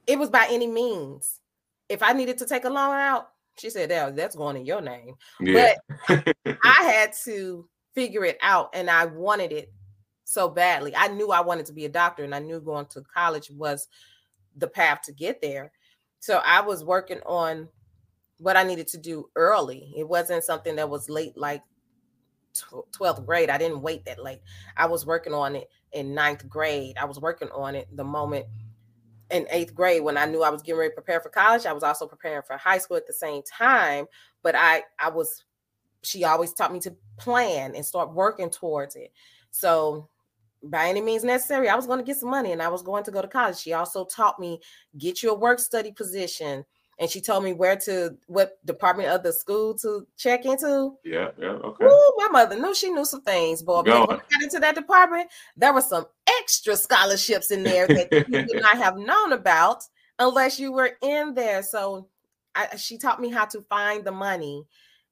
it 0.07 0.17
was 0.17 0.31
by 0.31 0.47
any 0.49 0.69
means 0.69 1.40
if 1.91 2.03
I 2.03 2.13
needed 2.13 2.39
to 2.39 2.47
take 2.47 2.65
a 2.65 2.71
loan 2.71 2.95
out, 2.95 3.31
she 3.59 3.69
said, 3.69 3.91
that, 3.91 4.17
that's 4.17 4.37
going 4.37 4.57
in 4.57 4.65
your 4.65 4.81
name. 4.81 5.17
Yeah. 5.41 5.75
But 6.09 6.37
I 6.65 6.85
had 6.85 7.13
to 7.25 7.69
figure 7.95 8.25
it 8.25 8.39
out 8.41 8.71
and 8.73 8.89
I 8.89 9.07
wanted 9.07 9.53
it 9.53 9.73
so 10.25 10.49
badly. 10.49 10.95
I 10.97 11.09
knew 11.09 11.33
I 11.33 11.41
wanted 11.41 11.67
to 11.67 11.73
be 11.73 11.85
a 11.85 11.91
doctor 11.91 12.23
and 12.23 12.35
I 12.35 12.39
knew 12.39 12.61
going 12.61 12.87
to 12.87 13.03
college 13.03 13.51
was 13.51 13.89
the 14.57 14.69
path 14.69 15.03
to 15.03 15.13
get 15.13 15.43
there. 15.43 15.73
So 16.21 16.41
I 16.45 16.61
was 16.61 16.85
working 16.85 17.21
on 17.27 17.69
what 18.39 18.57
I 18.57 18.63
needed 18.63 18.87
to 18.89 18.99
do 18.99 19.29
early. 19.35 19.93
It 19.99 20.09
wasn't 20.09 20.45
something 20.45 20.77
that 20.77 20.89
was 20.89 21.11
late, 21.11 21.37
like 21.37 21.63
12th 22.93 23.27
grade. 23.27 23.51
I 23.51 23.59
didn't 23.59 23.83
wait 23.83 24.05
that 24.05 24.23
late. 24.23 24.41
I 24.77 24.87
was 24.87 25.05
working 25.05 25.35
on 25.35 25.57
it 25.57 25.69
in 25.93 26.15
ninth 26.15 26.49
grade. 26.49 26.97
I 26.99 27.05
was 27.05 27.19
working 27.19 27.49
on 27.53 27.75
it 27.75 27.89
the 27.97 28.05
moment 28.05 28.47
in 29.31 29.47
eighth 29.51 29.75
grade 29.75 30.03
when 30.03 30.17
I 30.17 30.27
knew 30.27 30.43
I 30.43 30.51
was 30.51 30.63
getting 30.63 30.79
ready 30.79 30.91
to 30.91 30.95
prepare 30.95 31.21
for 31.21 31.29
college. 31.29 31.67
I 31.67 31.73
was 31.73 31.83
also 31.83 32.07
preparing 32.07 32.43
for 32.43 32.57
high 32.57 32.79
school 32.79 32.97
at 32.97 33.07
the 33.07 33.13
same 33.13 33.43
time. 33.43 34.07
But 34.43 34.55
I 34.55 34.83
I 34.99 35.11
was 35.11 35.45
she 36.03 36.25
always 36.25 36.53
taught 36.53 36.73
me 36.73 36.81
to 36.81 36.95
plan 37.19 37.75
and 37.75 37.85
start 37.85 38.13
working 38.13 38.51
towards 38.51 38.97
it. 38.97 39.13
So 39.51 40.09
by 40.63 40.89
any 40.89 41.01
means 41.01 41.25
necessary, 41.25 41.69
I 41.69 41.77
was 41.77 41.87
going 41.87 41.99
to 41.99 42.05
get 42.05 42.17
some 42.17 42.31
money 42.31 42.53
and 42.53 42.63
I 42.63 42.69
was 42.69 42.83
going 42.83 43.05
to 43.05 43.11
go 43.11 43.23
to 43.23 43.29
college. 43.29 43.59
She 43.59 43.73
also 43.73 44.05
taught 44.05 44.39
me 44.39 44.61
get 44.99 45.23
you 45.23 45.31
a 45.31 45.35
work 45.35 45.59
study 45.59 45.93
position 45.93 46.65
and 47.01 47.11
she 47.11 47.21
told 47.21 47.43
me 47.43 47.55
where 47.55 47.77
to 47.77 48.15
what 48.27 48.65
department 48.67 49.09
of 49.09 49.23
the 49.23 49.33
school 49.33 49.75
to 49.79 50.07
check 50.19 50.45
into. 50.45 50.93
Yeah, 51.03 51.31
yeah, 51.39 51.49
okay. 51.49 51.87
Ooh, 51.87 52.15
my 52.19 52.29
mother 52.29 52.61
knew 52.61 52.75
she 52.75 52.91
knew 52.91 53.07
some 53.07 53.23
things, 53.23 53.63
boy. 53.63 53.83
When 53.83 53.93
I 53.95 54.07
got 54.07 54.43
into 54.43 54.61
that 54.61 54.75
department, 54.75 55.31
there 55.57 55.73
were 55.73 55.81
some 55.81 56.05
extra 56.39 56.77
scholarships 56.77 57.51
in 57.51 57.63
there 57.63 57.89
that 57.89 58.13
you 58.13 58.45
would 58.47 58.49
not 58.63 58.77
have 58.77 58.99
known 58.99 59.33
about 59.33 59.83
unless 60.19 60.61
you 60.61 60.73
were 60.73 60.91
in 61.01 61.33
there. 61.33 61.63
So 61.63 62.07
I, 62.55 62.77
she 62.77 62.99
taught 62.99 63.21
me 63.21 63.31
how 63.31 63.47
to 63.47 63.63
find 63.63 64.05
the 64.05 64.13
money 64.13 64.67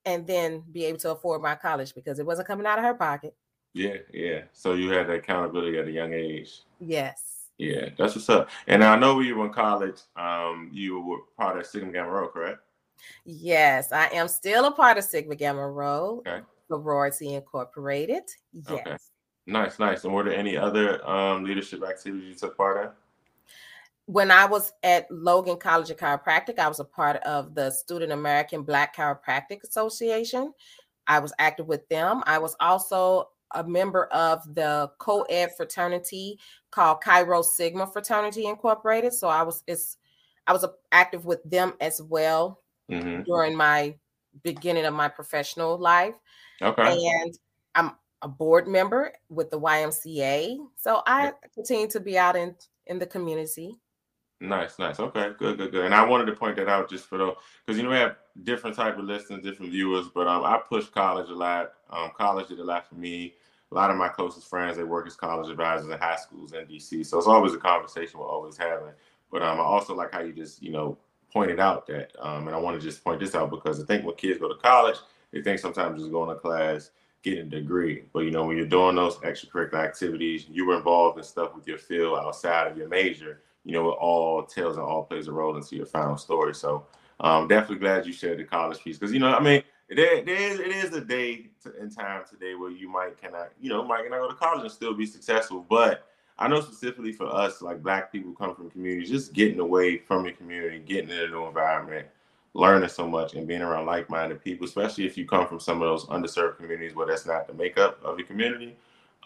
and 0.04 0.26
then 0.26 0.64
be 0.70 0.84
able 0.84 0.98
to 0.98 1.12
afford 1.12 1.40
my 1.40 1.54
college 1.54 1.94
because 1.94 2.18
it 2.18 2.26
wasn't 2.26 2.48
coming 2.48 2.66
out 2.66 2.78
of 2.78 2.84
her 2.84 2.94
pocket. 2.94 3.34
Yeah, 3.72 3.96
yeah. 4.12 4.42
So 4.52 4.74
you 4.74 4.90
had 4.90 5.06
the 5.06 5.14
accountability 5.14 5.78
at 5.78 5.88
a 5.88 5.90
young 5.90 6.12
age. 6.12 6.60
Yes. 6.80 7.37
Yeah, 7.58 7.88
that's 7.98 8.14
what's 8.14 8.28
up. 8.28 8.48
And 8.68 8.84
I 8.84 8.96
know 8.96 9.16
when 9.16 9.26
you 9.26 9.36
were 9.36 9.46
in 9.46 9.52
college, 9.52 10.00
um, 10.16 10.70
you 10.72 11.00
were 11.00 11.18
part 11.36 11.58
of 11.58 11.66
Sigma 11.66 11.92
Gamma 11.92 12.10
Rho, 12.10 12.28
correct? 12.28 12.60
Yes, 13.24 13.92
I 13.92 14.06
am 14.06 14.28
still 14.28 14.66
a 14.66 14.70
part 14.70 14.96
of 14.96 15.04
Sigma 15.04 15.34
Gamma 15.34 15.68
Rho, 15.68 16.22
okay. 16.26 16.40
Sorority 16.68 17.34
Incorporated. 17.34 18.22
Yes. 18.52 18.70
Okay. 18.70 18.96
Nice, 19.46 19.78
nice. 19.78 20.04
And 20.04 20.12
were 20.12 20.24
there 20.24 20.34
any 20.34 20.56
other 20.56 21.06
um, 21.08 21.42
leadership 21.42 21.82
activities 21.82 22.28
you 22.28 22.34
took 22.34 22.56
part 22.56 22.84
in? 22.84 22.90
When 24.06 24.30
I 24.30 24.44
was 24.44 24.72
at 24.82 25.10
Logan 25.10 25.56
College 25.56 25.90
of 25.90 25.96
Chiropractic, 25.96 26.58
I 26.58 26.68
was 26.68 26.80
a 26.80 26.84
part 26.84 27.16
of 27.24 27.54
the 27.54 27.70
Student 27.70 28.12
American 28.12 28.62
Black 28.62 28.94
Chiropractic 28.94 29.62
Association. 29.64 30.52
I 31.06 31.18
was 31.18 31.32
active 31.38 31.66
with 31.66 31.88
them. 31.88 32.22
I 32.26 32.38
was 32.38 32.54
also 32.60 33.30
a 33.52 33.64
member 33.64 34.04
of 34.06 34.42
the 34.54 34.90
co-ed 34.98 35.50
fraternity 35.56 36.38
called 36.70 37.00
Cairo 37.00 37.42
Sigma 37.42 37.86
Fraternity 37.86 38.46
Incorporated. 38.46 39.12
So 39.12 39.28
I 39.28 39.42
was 39.42 39.62
it's 39.66 39.96
I 40.46 40.52
was 40.52 40.64
active 40.92 41.24
with 41.24 41.42
them 41.44 41.74
as 41.80 42.00
well 42.02 42.60
mm-hmm. 42.90 43.22
during 43.22 43.56
my 43.56 43.94
beginning 44.42 44.84
of 44.84 44.94
my 44.94 45.08
professional 45.08 45.78
life. 45.78 46.14
Okay. 46.62 47.06
And 47.06 47.38
I'm 47.74 47.92
a 48.22 48.28
board 48.28 48.66
member 48.66 49.12
with 49.28 49.50
the 49.50 49.60
YMCA. 49.60 50.56
So 50.76 51.02
I 51.06 51.32
continue 51.54 51.88
to 51.88 52.00
be 52.00 52.18
out 52.18 52.36
in 52.36 52.54
in 52.86 52.98
the 52.98 53.06
community. 53.06 53.76
Nice, 54.40 54.78
nice. 54.78 55.00
Okay, 55.00 55.32
good, 55.36 55.58
good, 55.58 55.72
good. 55.72 55.84
And 55.84 55.94
I 55.94 56.04
wanted 56.04 56.26
to 56.26 56.32
point 56.32 56.56
that 56.56 56.68
out 56.68 56.88
just 56.88 57.06
for 57.06 57.18
the 57.18 57.34
because 57.66 57.76
you 57.76 57.82
know 57.82 57.90
we 57.90 57.96
have 57.96 58.16
different 58.44 58.76
type 58.76 58.96
of 58.96 59.04
listeners, 59.04 59.42
different 59.42 59.72
viewers, 59.72 60.06
but 60.14 60.28
um, 60.28 60.44
I 60.44 60.58
push 60.68 60.86
college 60.86 61.28
a 61.28 61.34
lot. 61.34 61.72
Um, 61.90 62.10
college 62.16 62.46
did 62.48 62.60
a 62.60 62.64
lot 62.64 62.88
for 62.88 62.94
me. 62.94 63.34
A 63.72 63.74
lot 63.74 63.90
of 63.90 63.96
my 63.96 64.08
closest 64.08 64.48
friends 64.48 64.76
they 64.76 64.84
work 64.84 65.08
as 65.08 65.16
college 65.16 65.50
advisors 65.50 65.90
in 65.90 65.98
high 65.98 66.16
schools 66.16 66.52
in 66.52 66.66
DC, 66.66 67.04
so 67.04 67.18
it's 67.18 67.26
always 67.26 67.52
a 67.52 67.58
conversation 67.58 68.20
we're 68.20 68.28
always 68.28 68.56
having. 68.56 68.92
But 69.32 69.42
um, 69.42 69.58
I 69.58 69.64
also 69.64 69.94
like 69.94 70.12
how 70.12 70.20
you 70.20 70.32
just 70.32 70.62
you 70.62 70.70
know 70.70 70.96
pointed 71.32 71.58
out 71.58 71.88
that, 71.88 72.12
um, 72.20 72.46
and 72.46 72.54
I 72.54 72.60
want 72.60 72.80
to 72.80 72.86
just 72.86 73.02
point 73.02 73.18
this 73.18 73.34
out 73.34 73.50
because 73.50 73.82
I 73.82 73.86
think 73.86 74.04
when 74.06 74.14
kids 74.14 74.38
go 74.38 74.48
to 74.48 74.54
college, 74.54 74.96
they 75.32 75.42
think 75.42 75.58
sometimes 75.58 75.98
just 75.98 76.12
going 76.12 76.28
to 76.28 76.40
class 76.40 76.92
getting 77.24 77.46
a 77.46 77.50
degree. 77.50 78.04
But 78.12 78.20
you 78.20 78.30
know, 78.30 78.46
when 78.46 78.56
you're 78.56 78.66
doing 78.66 78.94
those 78.94 79.16
extracurricular 79.16 79.82
activities, 79.84 80.46
you 80.48 80.64
were 80.64 80.76
involved 80.76 81.18
in 81.18 81.24
stuff 81.24 81.56
with 81.56 81.66
your 81.66 81.78
field 81.78 82.20
outside 82.20 82.70
of 82.70 82.76
your 82.76 82.88
major. 82.88 83.40
You 83.68 83.74
know, 83.74 83.90
it 83.90 83.98
all 84.00 84.44
tells 84.44 84.76
and 84.76 84.84
all 84.84 85.02
plays 85.02 85.28
a 85.28 85.32
role 85.32 85.54
into 85.54 85.76
your 85.76 85.84
final 85.84 86.16
story. 86.16 86.54
So, 86.54 86.86
um, 87.20 87.48
definitely 87.48 87.80
glad 87.80 88.06
you 88.06 88.14
shared 88.14 88.38
the 88.38 88.44
college 88.44 88.82
piece 88.82 88.96
because 88.96 89.12
you 89.12 89.20
know, 89.20 89.34
I 89.34 89.40
mean, 89.40 89.62
there, 89.90 90.22
there 90.22 90.36
is 90.36 90.58
it 90.58 90.68
is 90.68 90.94
a 90.94 91.02
day 91.02 91.50
in 91.78 91.90
time 91.90 92.22
today 92.28 92.54
where 92.54 92.70
you 92.70 92.88
might 92.88 93.20
cannot, 93.20 93.50
you 93.60 93.68
know, 93.68 93.84
might 93.84 94.04
cannot 94.04 94.20
go 94.20 94.28
to 94.28 94.34
college 94.34 94.62
and 94.62 94.72
still 94.72 94.94
be 94.94 95.04
successful. 95.04 95.66
But 95.68 96.06
I 96.38 96.48
know 96.48 96.62
specifically 96.62 97.12
for 97.12 97.26
us, 97.26 97.60
like 97.60 97.82
Black 97.82 98.10
people 98.10 98.32
come 98.32 98.54
from 98.54 98.70
communities, 98.70 99.10
just 99.10 99.34
getting 99.34 99.60
away 99.60 99.98
from 99.98 100.24
your 100.24 100.34
community, 100.34 100.78
getting 100.78 101.10
in 101.10 101.18
a 101.18 101.28
new 101.28 101.46
environment 101.46 102.06
learning 102.54 102.88
so 102.88 103.06
much 103.06 103.34
and 103.34 103.46
being 103.46 103.60
around 103.60 103.84
like-minded 103.84 104.42
people, 104.42 104.66
especially 104.66 105.04
if 105.04 105.18
you 105.18 105.26
come 105.26 105.46
from 105.46 105.60
some 105.60 105.82
of 105.82 105.88
those 105.88 106.06
underserved 106.06 106.56
communities 106.56 106.94
where 106.94 107.06
that's 107.06 107.26
not 107.26 107.46
the 107.46 107.52
makeup 107.52 108.00
of 108.02 108.18
your 108.18 108.26
community, 108.26 108.74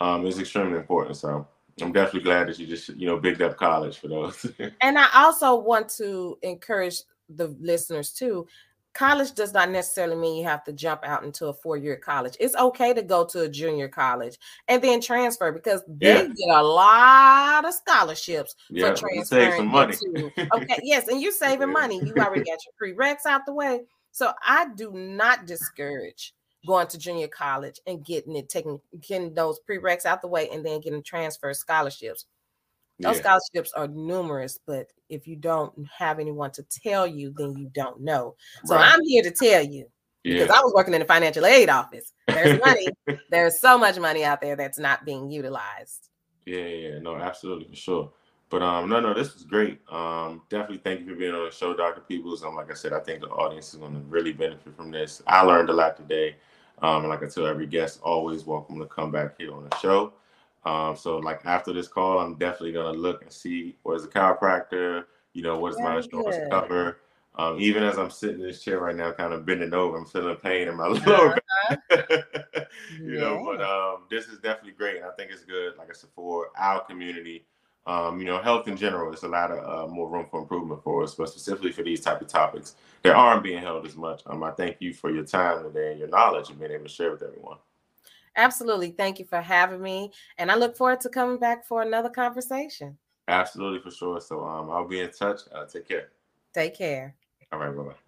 um, 0.01 0.27
is 0.27 0.41
extremely 0.41 0.77
important. 0.77 1.17
So 1.17 1.47
I'm 1.81 1.93
definitely 1.93 2.23
glad 2.23 2.49
that 2.49 2.59
you 2.59 2.67
just 2.67 2.89
you 2.91 3.07
know 3.07 3.19
bigged 3.19 3.43
up 3.43 3.57
college 3.57 3.99
for 3.99 4.09
those. 4.09 4.47
and 4.81 4.99
I 4.99 5.09
also 5.15 5.57
want 5.57 5.89
to 5.97 6.39
encourage 6.43 7.03
the 7.29 7.49
listeners 7.61 8.13
too 8.13 8.47
college 8.95 9.33
does 9.33 9.53
not 9.53 9.71
necessarily 9.71 10.17
mean 10.17 10.37
you 10.37 10.45
have 10.45 10.65
to 10.65 10.73
jump 10.73 11.03
out 11.05 11.25
into 11.25 11.47
a 11.47 11.53
four-year 11.53 11.97
college. 11.97 12.37
It's 12.39 12.55
okay 12.57 12.93
to 12.93 13.03
go 13.03 13.25
to 13.27 13.43
a 13.43 13.49
junior 13.49 13.89
college 13.89 14.39
and 14.69 14.83
then 14.83 15.01
transfer 15.01 15.53
because 15.53 15.83
they 15.89 16.15
yeah. 16.15 16.23
get 16.23 16.49
a 16.49 16.63
lot 16.63 17.65
of 17.65 17.73
scholarships 17.75 18.55
yeah, 18.71 18.91
for 18.91 18.97
transferring. 18.97 19.51
Save 19.51 19.57
some 19.57 19.69
money. 19.69 19.97
okay, 20.55 20.79
yes, 20.83 21.09
and 21.09 21.21
you're 21.21 21.33
saving 21.33 21.73
money. 21.73 22.01
You 22.05 22.15
already 22.19 22.45
got 22.45 22.59
your 22.65 22.95
prereqs 22.97 23.27
out 23.27 23.43
the 23.47 23.55
way. 23.55 23.83
So 24.11 24.33
I 24.47 24.67
do 24.77 24.93
not 24.93 25.47
discourage 25.47 26.35
going 26.66 26.87
to 26.88 26.98
junior 26.98 27.29
college 27.29 27.81
and 27.87 28.05
getting 28.05 28.37
it 28.37 28.48
taking 28.48 28.81
getting 29.01 29.35
those 29.35 29.59
prereqs 29.68 30.07
out 30.07 30.22
the 30.22 30.29
way 30.29 30.48
and 30.51 30.64
then 30.64 30.81
getting 30.81 31.03
transfer 31.03 31.53
scholarships. 31.55 32.27
Those 33.01 33.16
yeah. 33.16 33.22
scholarships 33.22 33.72
are 33.75 33.88
numerous, 33.88 34.59
but 34.66 34.87
if 35.09 35.27
you 35.27 35.37
don't 35.37 35.72
have 35.96 36.18
anyone 36.20 36.53
to 36.53 36.64
tell 36.85 37.07
you, 37.07 37.35
then 37.37 37.57
you 37.57 37.70
don't 37.75 38.01
know. 38.01 38.37
So 38.64 38.77
right. 38.77 38.92
I'm 38.92 39.05
here 39.05 39.22
to 39.22 39.31
tell 39.31 39.62
you 39.62 39.87
because 40.22 40.51
I 40.51 40.61
was 40.61 40.72
working 40.75 40.94
in 40.94 41.01
the 41.01 41.07
financial 41.07 41.46
aid 41.46 41.68
office. 41.68 42.12
There's 42.29 42.61
money. 42.61 42.88
There's 43.31 43.61
so 43.61 43.77
much 43.77 43.98
money 43.98 44.25
out 44.25 44.40
there 44.40 44.57
that's 44.57 44.79
not 44.79 45.05
being 45.05 45.31
utilized. 45.31 46.11
Yeah, 46.46 46.66
yeah, 46.66 46.98
no, 46.98 47.16
absolutely 47.16 47.68
for 47.68 47.77
sure. 47.77 48.12
But 48.53 48.62
um, 48.62 48.88
no, 48.90 49.01
no, 49.01 49.14
this 49.14 49.33
was 49.33 49.44
great. 49.44 49.81
Um, 49.90 50.42
definitely 50.51 50.83
thank 50.85 51.01
you 51.01 51.07
for 51.07 51.14
being 51.14 51.35
on 51.35 51.46
the 51.46 51.51
show, 51.51 51.75
Dr. 51.75 52.03
Peebles. 52.03 52.44
Um, 52.44 52.55
like 52.55 52.70
I 52.70 52.75
said, 52.75 52.92
I 52.92 53.01
think 53.01 53.20
the 53.20 53.29
audience 53.29 53.72
is 53.72 53.81
going 53.81 53.94
to 53.94 54.01
really 54.01 54.33
benefit 54.33 54.77
from 54.77 54.90
this. 54.90 55.22
I 55.27 55.40
learned 55.42 55.70
a 55.70 55.72
lot 55.72 55.96
today. 55.96 56.37
Um, 56.83 57.03
and 57.03 57.09
like 57.09 57.23
I 57.23 57.29
tell 57.29 57.47
every 57.47 57.66
guest, 57.66 58.01
always 58.03 58.45
welcome 58.45 58.79
to 58.81 58.87
come 58.87 59.12
back 59.12 59.38
here 59.38 59.55
on 59.55 59.68
the 59.68 59.77
show. 59.79 60.12
Um, 60.64 60.97
so 60.97 61.18
like 61.18 61.40
after 61.45 61.73
this 61.73 61.88
call, 61.88 62.18
I'm 62.18 62.35
definitely 62.35 62.73
gonna 62.73 62.99
look 62.99 63.23
and 63.23 63.33
see 63.33 63.77
where's 63.83 64.03
the 64.03 64.09
chiropractor, 64.09 65.05
you 65.33 65.42
know, 65.42 65.59
what's 65.59 65.79
my 65.79 65.97
insurance 65.97 66.37
cover. 66.51 66.99
Um, 67.37 67.57
even 67.61 67.83
as 67.83 67.99
I'm 67.99 68.11
sitting 68.11 68.40
in 68.40 68.47
this 68.47 68.62
chair 68.62 68.81
right 68.81 68.95
now, 68.95 69.11
kind 69.12 69.33
of 69.33 69.47
bending 69.47 69.73
over, 69.73 69.97
I'm 69.97 70.05
feeling 70.05 70.37
pain 70.37 70.68
in 70.68 70.77
my 70.77 70.87
lower 71.07 71.38
uh-huh. 71.38 71.77
back. 71.88 72.68
you 73.01 73.14
yeah. 73.14 73.21
know, 73.21 73.42
but 73.45 73.62
um, 73.62 74.03
this 74.11 74.27
is 74.27 74.38
definitely 74.38 74.73
great, 74.73 74.97
and 74.97 75.07
I 75.07 75.11
think 75.16 75.31
it's 75.31 75.45
good. 75.45 75.77
Like 75.79 75.88
I 75.88 75.95
said, 75.95 76.11
for 76.14 76.49
our 76.59 76.85
community, 76.85 77.47
um, 77.87 78.21
you 78.21 78.27
know, 78.27 78.40
health 78.40 78.68
in 78.68 78.77
general, 78.77 79.11
there's 79.11 79.25
a 79.25 79.29
lot 79.29 79.51
of 79.51 79.90
uh, 79.90 79.92
more 79.92 80.09
room 80.09 80.27
for 80.31 80.40
improvement 80.40 80.83
for 80.85 81.03
us, 81.03 81.14
but 81.14 81.29
specifically 81.29 81.73
for 81.73 81.83
these 81.83 82.01
type 82.01 82.21
of 82.21 82.29
topics 82.29 82.77
that 83.03 83.14
aren't 83.14 83.42
being 83.42 83.61
held 83.61 83.85
as 83.87 83.97
much. 83.97 84.23
Um, 84.27 84.42
I 84.45 84.53
thank 84.53 84.77
you 84.81 84.92
for 84.92 85.11
your 85.11 85.25
time 85.25 85.64
today 85.64 85.90
and 85.90 85.99
your 85.99 86.09
knowledge 86.09 86.51
and 86.51 86.59
being 86.59 86.71
able 86.71 86.85
to 86.85 86.88
share 86.88 87.11
with 87.11 87.23
everyone. 87.23 87.59
Absolutely. 88.37 88.90
Thank 88.92 89.18
you 89.18 89.25
for 89.25 89.40
having 89.40 89.83
me. 89.83 90.12
And 90.38 90.51
I 90.51 90.55
look 90.55 90.77
forward 90.77 91.01
to 91.03 91.09
coming 91.09 91.38
back 91.38 91.66
for 91.66 91.83
another 91.83 92.09
conversation. 92.09 92.97
Absolutely, 93.29 93.81
for 93.81 93.95
sure. 93.95 94.21
So 94.21 94.45
um, 94.45 94.71
I'll 94.71 94.88
be 94.88 95.01
in 95.01 95.11
touch. 95.11 95.40
Uh, 95.53 95.66
take 95.66 95.87
care. 95.87 96.09
Take 96.55 96.77
care. 96.77 97.14
All 97.53 97.59
right. 97.59 97.77
Bye 97.77 97.83
bye. 97.83 98.02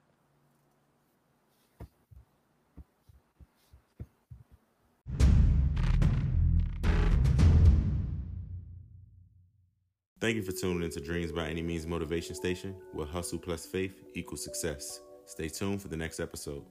Thank 10.25 10.37
you 10.37 10.43
for 10.43 10.53
tuning 10.53 10.83
into 10.83 11.03
Dreams 11.03 11.33
by 11.33 11.49
Any 11.49 11.61
Means 11.61 11.87
Motivation 11.87 12.35
Station, 12.35 12.75
where 12.95 13.07
hustle 13.07 13.39
plus 13.39 13.67
faith 13.67 13.93
equals 14.15 14.43
success. 14.43 15.03
Stay 15.27 15.51
tuned 15.51 15.83
for 15.83 15.89
the 15.89 15.99
next 15.99 16.19
episode. 16.19 16.65